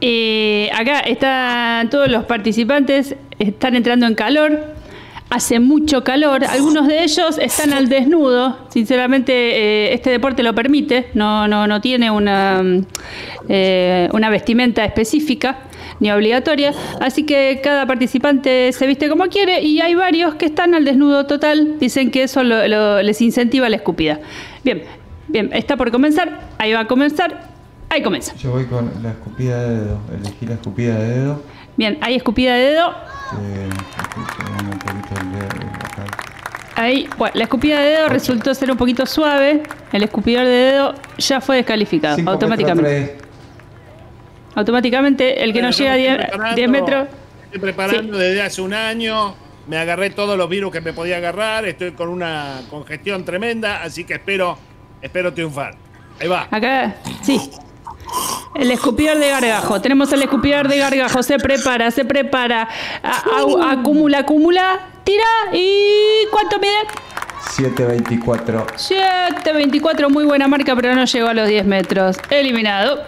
Eh, 0.00 0.70
acá 0.74 1.00
están 1.00 1.90
todos 1.90 2.08
los 2.08 2.24
participantes, 2.24 3.14
están 3.38 3.76
entrando 3.76 4.06
en 4.06 4.14
calor. 4.14 4.80
Hace 5.28 5.60
mucho 5.60 6.02
calor, 6.02 6.44
algunos 6.44 6.88
de 6.88 7.04
ellos 7.04 7.38
están 7.38 7.72
al 7.72 7.88
desnudo. 7.88 8.58
Sinceramente, 8.68 9.32
eh, 9.32 9.94
este 9.94 10.10
deporte 10.10 10.42
lo 10.42 10.56
permite, 10.56 11.06
no, 11.14 11.46
no, 11.46 11.68
no 11.68 11.80
tiene 11.80 12.10
una, 12.10 12.60
mm, 12.64 12.86
eh, 13.48 14.08
una 14.12 14.28
vestimenta 14.28 14.84
específica 14.84 15.58
ni 16.00 16.10
obligatoria. 16.10 16.72
Así 17.00 17.22
que 17.26 17.60
cada 17.62 17.86
participante 17.86 18.72
se 18.72 18.86
viste 18.88 19.08
como 19.08 19.26
quiere 19.26 19.62
y 19.62 19.80
hay 19.80 19.94
varios 19.94 20.34
que 20.34 20.46
están 20.46 20.74
al 20.74 20.84
desnudo 20.84 21.24
total. 21.26 21.78
Dicen 21.78 22.10
que 22.10 22.24
eso 22.24 22.42
lo- 22.42 23.00
les 23.00 23.20
incentiva 23.22 23.68
la 23.68 23.76
escupida. 23.76 24.18
Bien, 24.64 24.82
bien, 25.28 25.50
está 25.52 25.76
por 25.76 25.92
comenzar, 25.92 26.40
ahí 26.58 26.72
va 26.72 26.80
a 26.80 26.86
comenzar, 26.88 27.50
ahí 27.90 28.02
comienza. 28.02 28.34
Yo 28.36 28.52
voy 28.52 28.64
con 28.64 28.90
la 29.02 29.10
escupida 29.10 29.62
de 29.62 29.80
dedo. 29.80 30.00
Elegí 30.14 30.46
la 30.46 30.54
escupida 30.54 30.94
de 30.94 31.08
dedo. 31.08 31.42
Bien, 31.76 31.98
hay 32.00 32.14
escupida 32.14 32.54
de 32.54 32.62
dedo. 32.62 32.90
Eh, 33.42 33.68
un 35.22 35.32
dedo. 35.32 35.48
Ahí, 36.76 37.08
bueno, 37.18 37.32
la 37.36 37.44
escupida 37.44 37.80
de 37.80 37.90
dedo 37.90 38.08
resultó 38.08 38.54
ser 38.54 38.70
un 38.70 38.76
poquito 38.76 39.04
suave. 39.04 39.62
El 39.92 40.02
escupidor 40.02 40.44
de 40.44 40.50
dedo 40.50 40.94
ya 41.18 41.40
fue 41.40 41.56
descalificado 41.56 42.16
Cinco 42.16 42.30
automáticamente. 42.30 43.18
Automáticamente, 44.54 45.42
el 45.42 45.52
que 45.52 45.62
no 45.62 45.70
llega 45.70 45.92
a 45.92 45.96
me 45.96 46.00
10, 46.00 46.12
estoy 46.12 46.28
preparando, 46.28 46.56
10 46.56 46.70
metros. 46.70 47.08
Estoy 47.44 47.60
preparando 47.60 48.18
desde 48.18 48.42
hace 48.42 48.62
un 48.62 48.74
año. 48.74 49.34
Me 49.66 49.76
agarré 49.76 50.10
todos 50.10 50.36
los 50.36 50.48
virus 50.48 50.72
que 50.72 50.80
me 50.80 50.92
podía 50.92 51.18
agarrar. 51.18 51.66
Estoy 51.66 51.92
con 51.92 52.08
una 52.08 52.62
congestión 52.70 53.24
tremenda, 53.24 53.82
así 53.82 54.04
que 54.04 54.14
espero, 54.14 54.58
espero 55.02 55.32
triunfar. 55.32 55.74
Ahí 56.20 56.28
va. 56.28 56.48
Acá, 56.50 56.96
sí. 57.22 57.50
El 58.54 58.70
escupidor 58.70 59.18
de 59.18 59.28
gargajo. 59.30 59.80
Tenemos 59.80 60.12
el 60.12 60.22
escupidor 60.22 60.68
de 60.68 60.78
gargajo. 60.78 61.22
Se 61.22 61.38
prepara, 61.38 61.90
se 61.90 62.04
prepara. 62.04 62.68
A- 63.02 63.22
a- 63.68 63.72
acumula, 63.72 64.18
acumula. 64.18 64.80
Tira. 65.04 65.24
¿Y 65.52 66.26
cuánto 66.30 66.58
mide? 66.58 66.72
724. 67.52 68.66
7.24, 68.76 70.08
muy 70.10 70.24
buena 70.24 70.46
marca, 70.48 70.74
pero 70.76 70.94
no 70.94 71.04
llegó 71.04 71.28
a 71.28 71.34
los 71.34 71.48
10 71.48 71.64
metros. 71.64 72.16
Eliminado. 72.28 73.02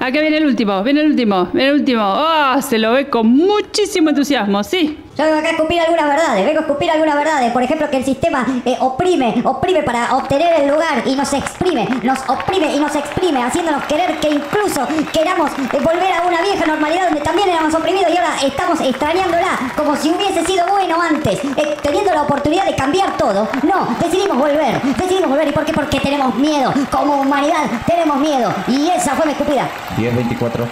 Acá 0.00 0.20
viene 0.20 0.36
el 0.38 0.46
último, 0.46 0.82
viene 0.84 1.00
el 1.00 1.08
último, 1.08 1.46
viene 1.52 1.70
el 1.70 1.74
último. 1.80 2.02
¡Ah! 2.04 2.60
se 2.62 2.78
lo 2.78 2.92
ve 2.92 3.08
con 3.08 3.26
muchísimo 3.26 4.10
entusiasmo, 4.10 4.62
sí. 4.62 4.96
Yo 5.18 5.24
vengo 5.24 5.38
acá 5.38 5.48
a 5.48 5.50
escupir 5.50 5.80
algunas 5.80 6.06
verdades, 6.06 6.46
vengo 6.46 6.60
a 6.60 6.62
escupir 6.62 6.90
algunas 6.92 7.16
verdades. 7.16 7.50
Por 7.50 7.60
ejemplo, 7.60 7.90
que 7.90 7.96
el 7.96 8.04
sistema 8.04 8.46
eh, 8.64 8.76
oprime, 8.78 9.42
oprime 9.44 9.82
para 9.82 10.14
obtener 10.14 10.60
el 10.60 10.68
lugar 10.68 11.02
y 11.06 11.16
nos 11.16 11.32
exprime, 11.32 11.88
nos 12.04 12.20
oprime 12.28 12.72
y 12.72 12.78
nos 12.78 12.94
exprime, 12.94 13.42
haciéndonos 13.42 13.82
querer 13.86 14.20
que 14.20 14.28
incluso 14.28 14.86
queramos 15.12 15.50
eh, 15.50 15.80
volver 15.82 16.12
a 16.12 16.22
una 16.24 16.40
vieja 16.40 16.64
normalidad 16.66 17.06
donde 17.06 17.20
también 17.22 17.48
éramos 17.48 17.74
oprimidos 17.74 18.12
y 18.14 18.16
ahora 18.16 18.36
estamos 18.44 18.80
extrañándola 18.80 19.58
como 19.76 19.96
si 19.96 20.08
hubiese 20.10 20.44
sido 20.44 20.64
bueno 20.68 21.02
antes, 21.02 21.40
eh, 21.56 21.76
teniendo 21.82 22.14
la 22.14 22.22
oportunidad 22.22 22.66
de 22.66 22.76
cambiar 22.76 23.16
todo. 23.16 23.48
No, 23.64 23.88
decidimos 24.00 24.38
volver, 24.38 24.80
decidimos 24.82 25.30
volver. 25.30 25.48
¿Y 25.48 25.52
por 25.52 25.64
qué? 25.64 25.72
Porque 25.72 25.98
tenemos 25.98 26.32
miedo, 26.36 26.72
como 26.92 27.22
humanidad 27.22 27.64
tenemos 27.88 28.18
miedo. 28.18 28.54
Y 28.68 28.88
esa 28.90 29.16
fue 29.16 29.26
mi 29.26 29.32
escupida. 29.32 29.68
1024. 29.96 30.64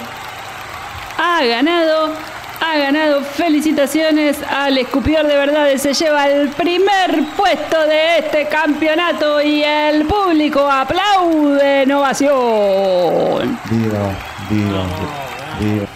Ha 1.19 1.45
ganado, 1.45 2.11
ha 2.61 2.79
ganado. 2.79 3.23
Felicitaciones 3.23 4.39
al 4.43 4.79
escupidor 4.79 5.27
de 5.27 5.37
verdades. 5.37 5.83
Se 5.83 5.95
lleva 5.95 6.29
el 6.29 6.49
primer 6.51 7.25
puesto 7.37 7.87
de 7.87 8.19
este 8.19 8.47
campeonato 8.49 9.41
y 9.43 9.63
el 9.63 10.05
público 10.07 10.61
aplaude 10.71 11.83
en 11.83 11.93
ovación. 11.93 13.59
Viva, 13.71 14.17
viva, 14.51 14.85
viva. 15.61 15.87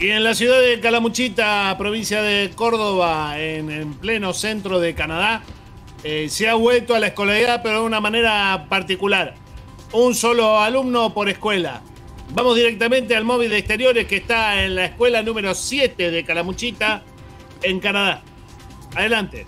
Y 0.00 0.10
en 0.10 0.22
la 0.22 0.34
ciudad 0.34 0.60
de 0.60 0.80
Calamuchita, 0.80 1.74
provincia 1.78 2.20
de 2.20 2.50
Córdoba, 2.54 3.38
en, 3.38 3.70
en 3.70 3.94
pleno 3.94 4.34
centro 4.34 4.78
de 4.78 4.94
Canadá, 4.94 5.42
eh, 6.02 6.28
se 6.28 6.46
ha 6.46 6.54
vuelto 6.54 6.94
a 6.94 6.98
la 6.98 7.06
escolaridad, 7.06 7.62
pero 7.62 7.80
de 7.80 7.86
una 7.86 8.00
manera 8.00 8.66
particular. 8.68 9.34
Un 9.92 10.14
solo 10.14 10.60
alumno 10.60 11.14
por 11.14 11.28
escuela. 11.28 11.82
Vamos 12.30 12.56
directamente 12.56 13.14
al 13.14 13.24
móvil 13.24 13.50
de 13.50 13.58
exteriores 13.58 14.06
que 14.06 14.16
está 14.16 14.64
en 14.64 14.74
la 14.74 14.86
escuela 14.86 15.22
número 15.22 15.54
7 15.54 16.10
de 16.10 16.24
Calamuchita, 16.24 17.02
en 17.62 17.78
Canadá. 17.80 18.22
Adelante. 18.96 19.46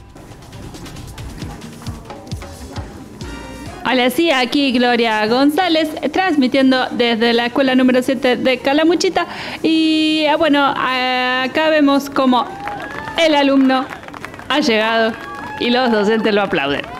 Hola, 3.88 4.10
sí, 4.10 4.32
aquí 4.32 4.72
Gloria 4.72 5.24
González, 5.26 5.88
transmitiendo 6.12 6.88
desde 6.90 7.32
la 7.32 7.46
escuela 7.46 7.76
número 7.76 8.02
7 8.02 8.36
de 8.36 8.58
Calamuchita. 8.58 9.28
Y 9.62 10.26
ah, 10.26 10.36
bueno, 10.36 10.66
acá 10.66 11.70
vemos 11.70 12.10
como 12.10 12.48
el 13.16 13.36
alumno 13.36 13.86
ha 14.48 14.58
llegado 14.58 15.12
y 15.60 15.70
los 15.70 15.92
docentes 15.92 16.34
lo 16.34 16.42
aplauden. 16.42 16.95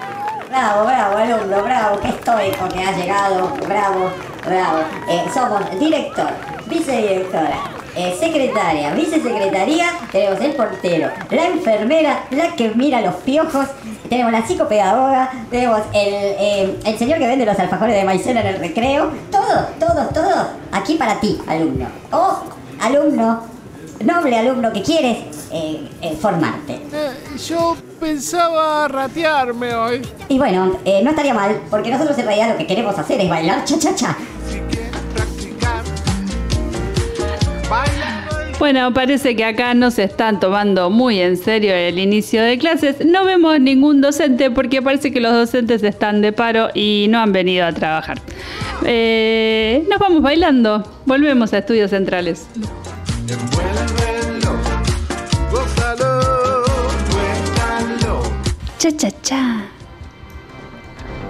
Bravo, 0.56 0.86
bravo, 0.86 1.18
alumno, 1.18 1.62
bravo, 1.62 2.00
qué 2.00 2.08
estoico 2.08 2.66
que 2.72 2.82
ha 2.82 2.96
llegado, 2.96 3.50
bravo, 3.68 4.10
bravo. 4.42 4.78
Eh, 5.06 5.22
somos 5.34 5.60
director, 5.78 6.30
vicedirectora, 6.66 7.58
eh, 7.94 8.16
secretaria, 8.18 8.94
vicesecretaría, 8.94 9.90
tenemos 10.10 10.40
el 10.40 10.52
portero, 10.52 11.10
la 11.28 11.46
enfermera, 11.48 12.24
la 12.30 12.56
que 12.56 12.70
mira 12.70 13.02
los 13.02 13.16
piojos, 13.16 13.66
tenemos 14.08 14.32
la 14.32 14.46
psicopedagoga, 14.46 15.30
tenemos 15.50 15.82
el, 15.92 16.14
eh, 16.14 16.76
el 16.86 16.98
señor 16.98 17.18
que 17.18 17.26
vende 17.26 17.44
los 17.44 17.58
alfajores 17.58 17.94
de 17.94 18.04
maicena 18.04 18.40
en 18.40 18.46
el 18.46 18.58
recreo, 18.58 19.10
todo, 19.30 19.66
todo, 19.78 20.08
todo, 20.08 20.48
aquí 20.72 20.94
para 20.94 21.20
ti, 21.20 21.38
alumno. 21.46 21.86
O 22.12 22.38
alumno, 22.80 23.42
noble 24.02 24.38
alumno 24.38 24.72
que 24.72 24.80
quieres 24.80 25.18
eh, 25.52 26.16
formarte. 26.18 26.80
yo 27.46 27.76
pensaba 28.00 28.88
ratearme 28.88 29.74
hoy. 29.74 30.02
Y 30.28 30.38
bueno, 30.38 30.78
eh, 30.84 31.00
no 31.02 31.10
estaría 31.10 31.34
mal, 31.34 31.60
porque 31.70 31.90
nosotros 31.90 32.18
en 32.18 32.26
realidad 32.26 32.50
lo 32.50 32.58
que 32.58 32.66
queremos 32.66 32.98
hacer 32.98 33.20
es 33.20 33.28
bailar 33.28 33.64
cha-cha-cha. 33.64 34.16
Bueno, 38.58 38.92
parece 38.94 39.36
que 39.36 39.44
acá 39.44 39.74
no 39.74 39.90
se 39.90 40.04
están 40.04 40.40
tomando 40.40 40.88
muy 40.88 41.20
en 41.20 41.36
serio 41.36 41.74
el 41.74 41.98
inicio 41.98 42.42
de 42.42 42.56
clases. 42.56 43.04
No 43.04 43.24
vemos 43.24 43.60
ningún 43.60 44.00
docente 44.00 44.50
porque 44.50 44.80
parece 44.80 45.12
que 45.12 45.20
los 45.20 45.32
docentes 45.32 45.82
están 45.82 46.22
de 46.22 46.32
paro 46.32 46.70
y 46.72 47.06
no 47.10 47.18
han 47.18 47.32
venido 47.32 47.66
a 47.66 47.72
trabajar. 47.72 48.18
Eh, 48.84 49.84
nos 49.90 49.98
vamos 49.98 50.22
bailando. 50.22 50.82
Volvemos 51.04 51.52
a 51.52 51.58
estudios 51.58 51.90
centrales. 51.90 52.46
Cha 58.78 58.96
cha 58.96 59.10
cha. 59.22 59.75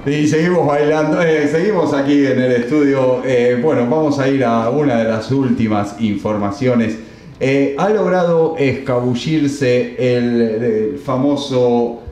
Y 0.07 0.29
seguimos 0.29 0.65
bailando, 0.65 1.21
eh, 1.21 1.49
seguimos 1.49 1.93
aquí 1.93 2.25
en 2.25 2.39
el 2.39 2.53
estudio. 2.53 3.23
Eh, 3.25 3.59
bueno, 3.61 3.91
vamos 3.91 4.21
a 4.21 4.29
ir 4.29 4.45
a 4.45 4.71
una 4.71 4.99
de 4.99 5.05
las 5.05 5.33
últimas 5.33 6.01
informaciones. 6.01 6.97
Eh, 7.41 7.75
ha 7.77 7.89
logrado 7.89 8.55
escabullirse 8.57 9.97
el, 9.99 11.01
famoso 11.05 12.03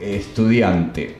estudiante, 0.00 1.16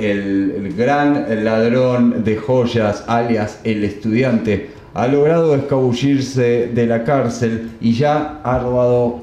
el, 0.00 0.54
el 0.56 0.74
gran 0.76 1.44
ladrón 1.44 2.24
de 2.24 2.36
joyas, 2.36 3.04
alias 3.06 3.60
el 3.62 3.84
estudiante. 3.84 4.70
Ha 4.94 5.06
logrado 5.06 5.54
escabullirse 5.54 6.66
de 6.74 6.86
la 6.86 7.04
cárcel 7.04 7.70
y 7.80 7.92
ya 7.92 8.40
ha 8.42 8.58
robado 8.58 9.20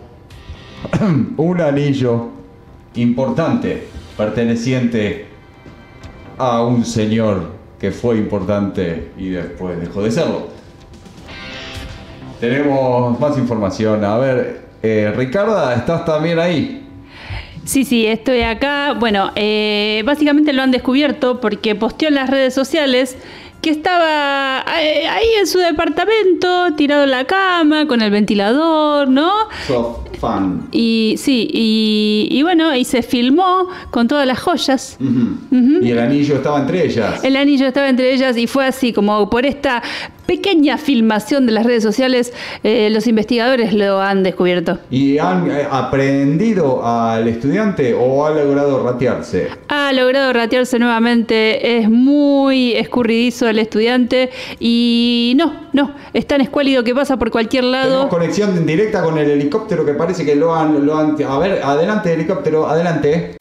un 1.35 1.59
anillo 1.59 2.29
importante 2.95 3.83
perteneciente 4.15 5.32
a 6.37 6.63
un 6.63 6.85
señor 6.85 7.51
que 7.79 7.91
fue 7.91 8.17
importante 8.17 9.11
y 9.17 9.29
después 9.29 9.79
dejó 9.79 10.01
de 10.03 10.11
serlo. 10.11 10.47
Tenemos 12.39 13.19
más 13.19 13.37
información. 13.37 14.03
A 14.03 14.17
ver, 14.17 14.61
eh, 14.81 15.13
Ricarda, 15.15 15.75
¿estás 15.75 16.05
también 16.05 16.39
ahí? 16.39 16.85
Sí, 17.65 17.85
sí, 17.85 18.05
estoy 18.05 18.41
acá. 18.41 18.93
Bueno, 18.93 19.31
eh, 19.35 20.03
básicamente 20.05 20.51
lo 20.51 20.61
han 20.61 20.71
descubierto 20.71 21.39
porque 21.39 21.75
posteó 21.75 22.09
en 22.09 22.15
las 22.15 22.29
redes 22.29 22.53
sociales 22.53 23.17
que 23.63 23.69
estaba 23.69 24.65
eh, 24.77 25.07
ahí 25.07 25.27
en 25.39 25.47
su 25.47 25.57
departamento, 25.57 26.75
tirado 26.75 27.05
en 27.05 27.11
la 27.11 27.23
cama, 27.23 27.87
con 27.87 28.01
el 28.01 28.11
ventilador, 28.11 29.07
¿no? 29.07 29.31
Soft 29.65 30.17
fan. 30.19 30.67
Y 30.73 31.15
sí, 31.17 31.47
y, 31.49 32.27
y 32.29 32.43
bueno, 32.43 32.75
y 32.75 32.83
se 32.83 33.01
filmó 33.03 33.69
con 33.89 34.09
todas 34.09 34.27
las 34.27 34.39
joyas. 34.39 34.97
Y 35.01 35.89
el 35.89 35.97
anillo 35.97 36.35
estaba 36.35 36.59
entre 36.59 36.85
ellas. 36.85 37.23
El 37.23 37.37
anillo 37.37 37.65
estaba 37.65 37.87
entre 37.87 38.13
ellas 38.13 38.35
y 38.37 38.47
fue 38.47 38.65
así, 38.65 38.91
como 38.91 39.29
por 39.29 39.45
esta 39.45 39.81
pequeña 40.25 40.77
filmación 40.77 41.45
de 41.45 41.51
las 41.51 41.65
redes 41.65 41.83
sociales, 41.83 42.33
eh, 42.63 42.89
los 42.89 43.07
investigadores 43.07 43.73
lo 43.73 44.01
han 44.01 44.23
descubierto. 44.23 44.79
¿Y 44.89 45.17
han 45.17 45.49
eh, 45.51 45.67
aprendido 45.69 46.85
al 46.85 47.27
estudiante 47.27 47.93
o 47.93 48.25
ha 48.25 48.31
logrado 48.31 48.83
ratearse? 48.83 49.49
Ha 49.67 49.91
logrado 49.93 50.31
ratearse 50.33 50.79
nuevamente, 50.79 51.77
es 51.79 51.89
muy 51.89 52.73
escurridizo 52.73 53.47
el 53.47 53.59
estudiante 53.59 54.29
y 54.59 55.33
no, 55.37 55.67
no, 55.73 55.93
es 56.13 56.25
tan 56.27 56.41
escuálido 56.41 56.83
que 56.83 56.95
pasa 56.95 57.17
por 57.17 57.29
cualquier 57.31 57.65
lado. 57.65 57.89
Tenemos 57.89 58.09
conexión 58.09 58.65
directa 58.65 59.03
con 59.03 59.17
el 59.17 59.29
helicóptero 59.29 59.85
que 59.85 59.93
parece 59.93 60.25
que 60.25 60.35
lo 60.35 60.55
han, 60.55 60.85
lo 60.85 60.97
han... 60.97 61.15
A 61.27 61.37
ver, 61.39 61.61
adelante 61.63 62.13
helicóptero, 62.13 62.67
adelante. 62.67 63.35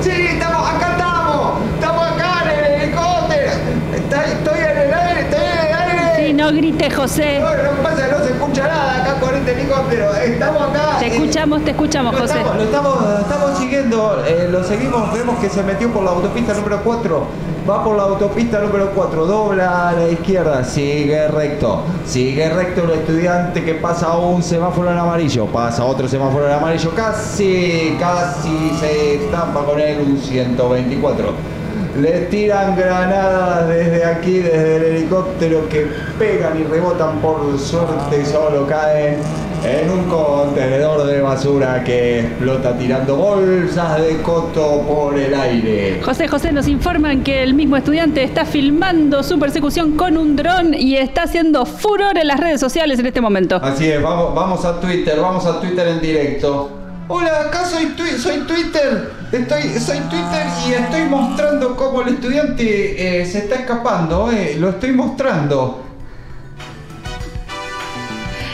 Sí, 0.00 0.10
estamos, 0.10 0.68
acá 0.68 0.92
estamos. 0.92 1.60
Estamos 1.74 2.06
acá 2.06 2.42
en 2.44 2.64
el 2.64 2.82
helicóptero. 2.82 3.50
Está- 3.94 4.24
Estoy 4.24 4.58
en 4.58 4.78
el 4.78 4.94
aire, 4.94 5.20
estoy 5.20 5.40
en 5.44 5.66
el 5.66 5.74
aire. 5.74 6.26
Sí, 6.26 6.29
no 6.40 6.50
grites, 6.52 6.94
José. 6.94 7.38
No, 7.38 7.50
no 7.50 7.82
pasa, 7.82 8.08
no 8.08 8.24
se 8.24 8.32
escucha 8.32 8.66
nada 8.66 9.02
acá 9.02 9.20
con 9.20 9.34
este 9.34 9.52
helicóptero. 9.52 10.14
Estamos 10.14 10.62
acá. 10.62 10.98
Te 10.98 11.06
eh, 11.06 11.14
escuchamos, 11.14 11.64
te 11.64 11.70
escuchamos, 11.72 12.16
José. 12.16 12.40
estamos, 12.40 13.02
lo 13.02 13.18
estamos, 13.18 13.58
siguiendo, 13.58 14.24
eh, 14.26 14.48
lo 14.50 14.64
seguimos, 14.64 15.12
vemos 15.12 15.38
que 15.38 15.50
se 15.50 15.62
metió 15.62 15.92
por 15.92 16.02
la 16.02 16.12
autopista 16.12 16.54
número 16.54 16.80
4. 16.82 17.26
Va 17.68 17.84
por 17.84 17.94
la 17.94 18.04
autopista 18.04 18.58
número 18.58 18.90
4, 18.94 19.26
dobla 19.26 19.90
a 19.90 19.92
la 19.92 20.08
izquierda, 20.08 20.64
sigue 20.64 21.28
recto, 21.28 21.82
sigue 22.06 22.48
recto 22.48 22.84
el 22.84 23.00
estudiante 23.00 23.62
que 23.62 23.74
pasa 23.74 24.16
un 24.16 24.42
semáforo 24.42 24.90
en 24.90 24.96
amarillo, 24.96 25.44
pasa 25.44 25.84
otro 25.84 26.08
semáforo 26.08 26.46
en 26.46 26.54
amarillo, 26.54 26.90
casi, 26.96 27.96
casi 28.00 28.70
se 28.80 29.16
estampa 29.16 29.62
con 29.62 29.78
él 29.78 30.00
un 30.00 30.18
124. 30.18 31.59
Le 32.00 32.26
tiran 32.26 32.76
granadas 32.76 33.68
desde 33.68 34.04
aquí, 34.04 34.38
desde 34.38 34.76
el 34.76 34.82
helicóptero, 34.96 35.68
que 35.68 35.86
pegan 36.18 36.58
y 36.60 36.64
rebotan 36.64 37.20
por 37.20 37.58
suerte, 37.58 38.24
solo 38.24 38.66
caen 38.66 39.18
en 39.64 39.90
un 39.90 40.04
contenedor 40.04 41.06
de 41.06 41.20
basura 41.20 41.84
que 41.84 42.20
explota 42.20 42.76
tirando 42.78 43.16
bolsas 43.16 44.00
de 44.00 44.22
coto 44.22 44.82
por 44.88 45.18
el 45.18 45.34
aire. 45.34 46.00
José 46.02 46.28
José 46.28 46.52
nos 46.52 46.66
informan 46.66 47.22
que 47.22 47.42
el 47.42 47.54
mismo 47.54 47.76
estudiante 47.76 48.22
está 48.22 48.44
filmando 48.44 49.22
su 49.22 49.38
persecución 49.38 49.96
con 49.96 50.16
un 50.16 50.36
dron 50.36 50.72
y 50.72 50.96
está 50.96 51.24
haciendo 51.24 51.66
furor 51.66 52.16
en 52.16 52.28
las 52.28 52.40
redes 52.40 52.60
sociales 52.60 52.98
en 52.98 53.06
este 53.06 53.20
momento. 53.20 53.56
Así 53.56 53.90
es, 53.90 54.02
vamos, 54.02 54.34
vamos 54.34 54.64
a 54.64 54.80
Twitter, 54.80 55.20
vamos 55.20 55.44
a 55.44 55.60
Twitter 55.60 55.88
en 55.88 56.00
directo. 56.00 56.79
Hola, 57.12 57.40
acá 57.46 57.64
soy, 57.64 57.86
Twi- 57.96 58.16
soy 58.18 58.38
Twitter. 58.46 59.10
Estoy, 59.32 59.62
soy 59.80 59.98
Twitter 60.08 60.46
y 60.68 60.72
estoy 60.74 61.02
mostrando 61.08 61.74
cómo 61.74 62.02
el 62.02 62.14
estudiante 62.14 63.20
eh, 63.22 63.26
se 63.26 63.38
está 63.38 63.56
escapando. 63.56 64.30
eh, 64.30 64.56
Lo 64.60 64.68
estoy 64.70 64.92
mostrando. 64.92 65.84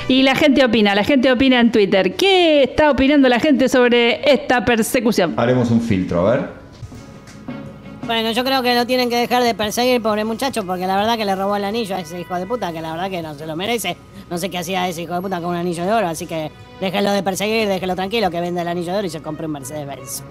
Y 0.09 0.22
la 0.22 0.34
gente 0.36 0.64
opina, 0.64 0.94
la 0.94 1.04
gente 1.04 1.30
opina 1.30 1.61
en 1.61 1.70
Twitter. 1.70 2.14
¿Qué 2.14 2.62
está 2.62 2.90
opinando 2.90 3.28
la 3.28 3.40
gente 3.40 3.68
sobre 3.68 4.22
esta 4.32 4.64
persecución? 4.64 5.34
Haremos 5.36 5.70
un 5.70 5.82
filtro, 5.82 6.26
a 6.26 6.30
ver. 6.30 6.66
Bueno, 8.07 8.30
yo 8.30 8.44
creo 8.44 8.62
que 8.62 8.74
lo 8.76 8.86
tienen 8.86 9.11
que 9.11 9.16
dejar 9.16 9.42
de 9.42 9.52
perseguir, 9.54 10.00
pobre 10.00 10.24
muchacho, 10.24 10.64
porque 10.64 10.86
la 10.86 10.96
verdad 10.96 11.16
que 11.18 11.24
le 11.24 11.34
robó 11.34 11.57
el 11.57 11.64
anillo 11.64 11.96
a 11.96 12.00
ese 12.00 12.20
hijo 12.20 12.36
de 12.36 12.46
puta, 12.46 12.72
que 12.72 12.80
la 12.80 12.92
verdad 12.92 13.11
que 13.11 13.20
no 13.20 13.34
se 13.34 13.46
lo 13.46 13.57
merece. 13.57 13.96
No 14.30 14.38
sé 14.38 14.48
qué 14.48 14.59
hacía 14.59 14.88
ese 14.88 15.02
hijo 15.02 15.14
de 15.14 15.20
puta 15.20 15.40
con 15.40 15.50
un 15.50 15.57
anillo 15.57 15.84
de 15.84 15.92
oro, 15.92 16.07
así 16.07 16.24
que 16.26 16.52
déjenlo 16.80 17.11
de 17.11 17.22
perseguir, 17.24 17.66
déjenlo 17.66 17.96
tranquilo, 17.96 18.30
que 18.30 18.40
venda 18.40 18.62
el 18.62 18.68
anillo 18.68 18.92
de 18.92 18.98
oro 18.98 19.07
y 19.09 19.11
se 19.11 19.20
compre 19.20 19.46
un 19.46 19.52
Mercedes 19.52 19.86
Benz. 19.88 20.22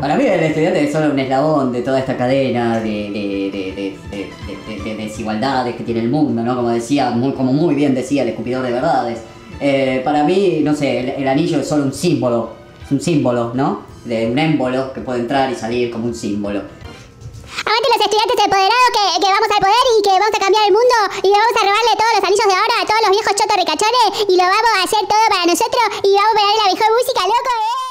Para 0.00 0.16
mí 0.16 0.24
el 0.24 0.40
estudiante 0.40 0.82
es 0.84 0.92
solo 0.92 1.12
un 1.12 1.18
eslabón 1.20 1.72
de 1.72 1.82
toda 1.82 2.00
esta 2.00 2.16
cadena 2.16 2.80
de, 2.80 2.88
de- 2.90 3.50
de- 3.52 3.72
de- 3.72 3.98
de- 4.10 4.76
de- 4.76 4.84
de- 4.84 4.96
de 4.96 5.04
desigualdades 5.04 5.76
que 5.76 5.84
tiene 5.84 6.00
el 6.00 6.08
mundo, 6.10 6.42
¿no? 6.42 6.56
Como 6.56 6.70
decía, 6.70 7.10
muy, 7.10 7.32
como 7.32 7.52
muy 7.52 7.76
bien 7.76 7.94
decía 7.94 8.22
el 8.22 8.30
escupidor 8.30 8.64
de 8.64 8.72
verdades. 8.72 9.20
Eh, 9.60 10.02
para 10.04 10.24
mí, 10.24 10.60
no 10.64 10.74
sé, 10.74 11.14
el 11.16 11.28
anillo 11.28 11.60
es 11.60 11.68
solo 11.68 11.84
un 11.84 11.92
símbolo, 11.92 12.63
es 12.84 12.92
un 12.92 13.00
símbolo, 13.00 13.52
¿no? 13.54 13.82
De 14.04 14.26
un 14.30 14.38
émbolo 14.38 14.92
que 14.92 15.00
puede 15.00 15.20
entrar 15.20 15.50
y 15.50 15.54
salir 15.54 15.90
como 15.90 16.04
un 16.06 16.14
símbolo. 16.14 16.60
Aguante 16.60 17.88
los 17.96 18.04
estudiantes 18.04 18.44
empoderados 18.44 18.90
que, 18.92 19.04
que 19.24 19.30
vamos 19.32 19.48
al 19.48 19.62
poder 19.64 19.84
y 19.96 20.02
que 20.02 20.10
vamos 20.10 20.34
a 20.34 20.40
cambiar 20.44 20.64
el 20.68 20.74
mundo 20.74 20.96
y 21.22 21.30
vamos 21.32 21.54
a 21.56 21.62
robarle 21.64 21.92
todos 21.96 22.12
los 22.16 22.24
anillos 22.28 22.48
de 22.50 22.56
oro 22.60 22.74
a 22.76 22.84
todos 22.84 23.02
los 23.04 23.12
viejos 23.16 23.32
chotos 23.34 23.56
ricachones 23.56 24.08
y 24.28 24.36
lo 24.36 24.44
vamos 24.44 24.72
a 24.76 24.82
hacer 24.84 25.02
todo 25.08 25.24
para 25.32 25.44
nosotros 25.48 25.84
y 26.04 26.10
vamos 26.12 26.32
a 26.32 26.38
pegar 26.38 26.56
la 26.60 26.68
mejor 26.74 26.90
música, 26.92 27.20
loco, 27.24 27.52
¿eh? 27.64 27.84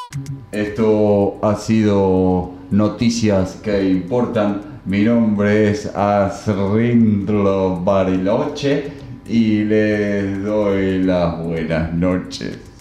Esto 0.54 1.40
ha 1.42 1.56
sido 1.56 2.52
noticias 2.70 3.58
que 3.64 3.84
importan. 3.90 4.82
Mi 4.86 5.02
nombre 5.04 5.72
es 5.72 5.88
Asrindlo 5.96 7.78
Bariloche 7.78 8.92
y 9.26 9.64
les 9.64 10.44
doy 10.44 11.02
las 11.02 11.42
buenas 11.42 11.94
noches. 11.94 12.73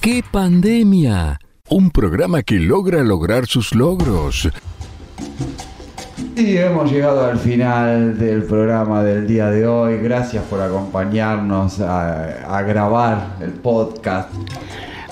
¡Qué 0.00 0.24
pandemia! 0.32 1.38
Un 1.68 1.90
programa 1.90 2.42
que 2.42 2.54
logra 2.54 3.02
lograr 3.02 3.44
sus 3.46 3.74
logros. 3.74 4.48
Y 6.34 6.56
hemos 6.56 6.90
llegado 6.90 7.26
al 7.26 7.38
final 7.38 8.18
del 8.18 8.44
programa 8.44 9.02
del 9.02 9.26
día 9.26 9.50
de 9.50 9.66
hoy. 9.66 9.98
Gracias 9.98 10.42
por 10.44 10.62
acompañarnos 10.62 11.80
a, 11.80 12.56
a 12.56 12.62
grabar 12.62 13.36
el 13.42 13.50
podcast. 13.50 14.30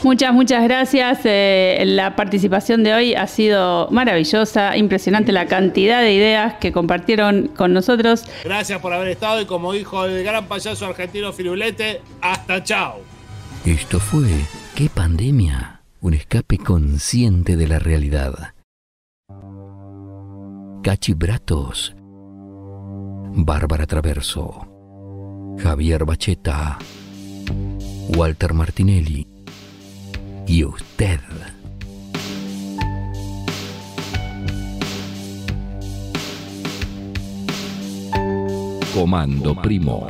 Muchas, 0.03 0.32
muchas 0.32 0.64
gracias. 0.64 1.18
Eh, 1.24 1.82
la 1.84 2.16
participación 2.16 2.82
de 2.82 2.95
hoy 2.95 3.14
ha 3.14 3.26
sido 3.26 3.89
maravillosa, 3.91 4.74
impresionante 4.78 5.32
la 5.32 5.45
cantidad 5.45 6.01
de 6.01 6.14
ideas 6.14 6.55
que 6.55 6.72
compartieron 6.72 7.49
con 7.49 7.74
nosotros. 7.74 8.24
Gracias 8.43 8.80
por 8.80 8.95
haber 8.95 9.09
estado 9.09 9.43
y 9.43 9.45
como 9.45 9.74
dijo 9.74 10.07
el 10.07 10.24
gran 10.24 10.47
payaso 10.47 10.86
argentino 10.86 11.34
Firulete, 11.34 12.01
hasta 12.22 12.64
chao. 12.64 13.01
Esto 13.66 14.01
fue 14.01 14.28
¡Qué 14.79 14.89
pandemia! 14.89 15.83
Un 16.01 16.14
escape 16.14 16.57
consciente 16.57 17.57
de 17.57 17.66
la 17.66 17.81
realidad. 17.81 18.55
Cachi 20.85 21.14
Bratos, 21.14 21.97
Bárbara 23.35 23.89
Traverso, 23.89 25.57
Javier 25.59 26.05
Bacheta, 26.05 26.79
Walter 28.16 28.55
Martinelli 28.55 29.26
y 30.47 30.62
usted. 30.62 31.18
Comando 38.95 39.61
Primo. 39.61 40.07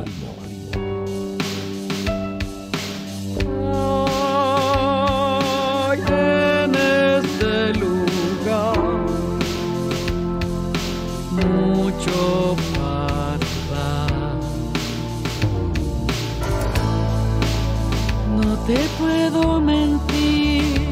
Puedo 18.99 19.61
mentir 19.61 20.89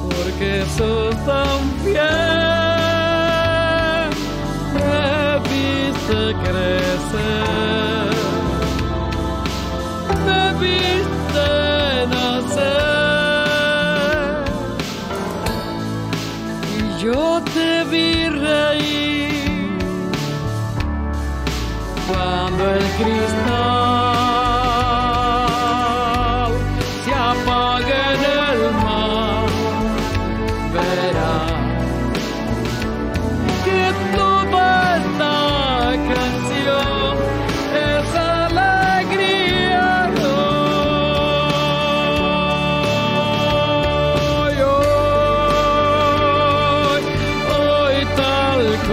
porque 0.00 0.64
sos 0.76 1.16
tan 1.24 1.60
fiel. 1.84 2.33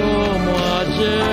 Como 0.02 0.58
ayer. 0.80 1.31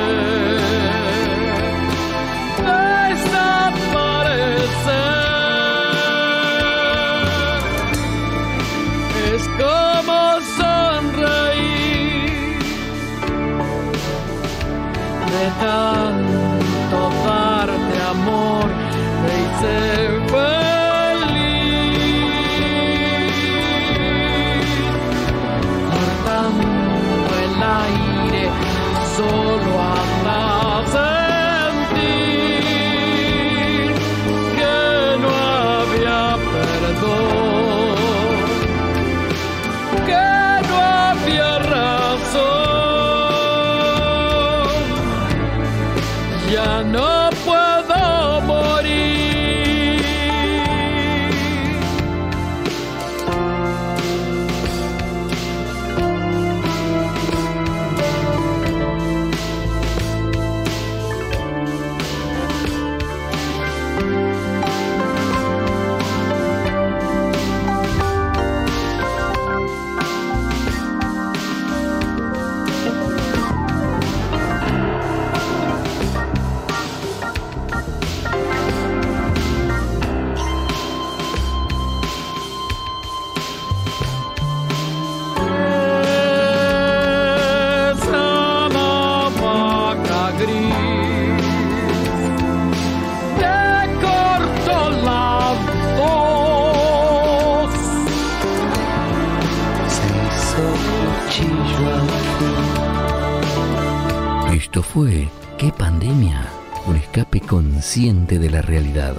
Consciente 107.99 108.39
de 108.39 108.49
la 108.49 108.63
realidad. 108.63 109.17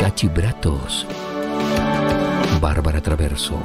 Cachibratos. 0.00 1.04
Bárbara 2.60 3.00
Traverso. 3.00 3.58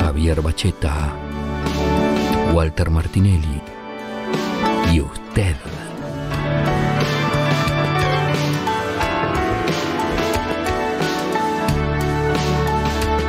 Javier 0.00 0.40
Bacheta. 0.40 1.12
Walter 2.54 2.88
Martinelli. 2.88 3.60
Y 4.94 5.00
usted. 5.02 5.56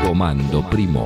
Comando 0.01 0.69
Primo. 0.69 1.03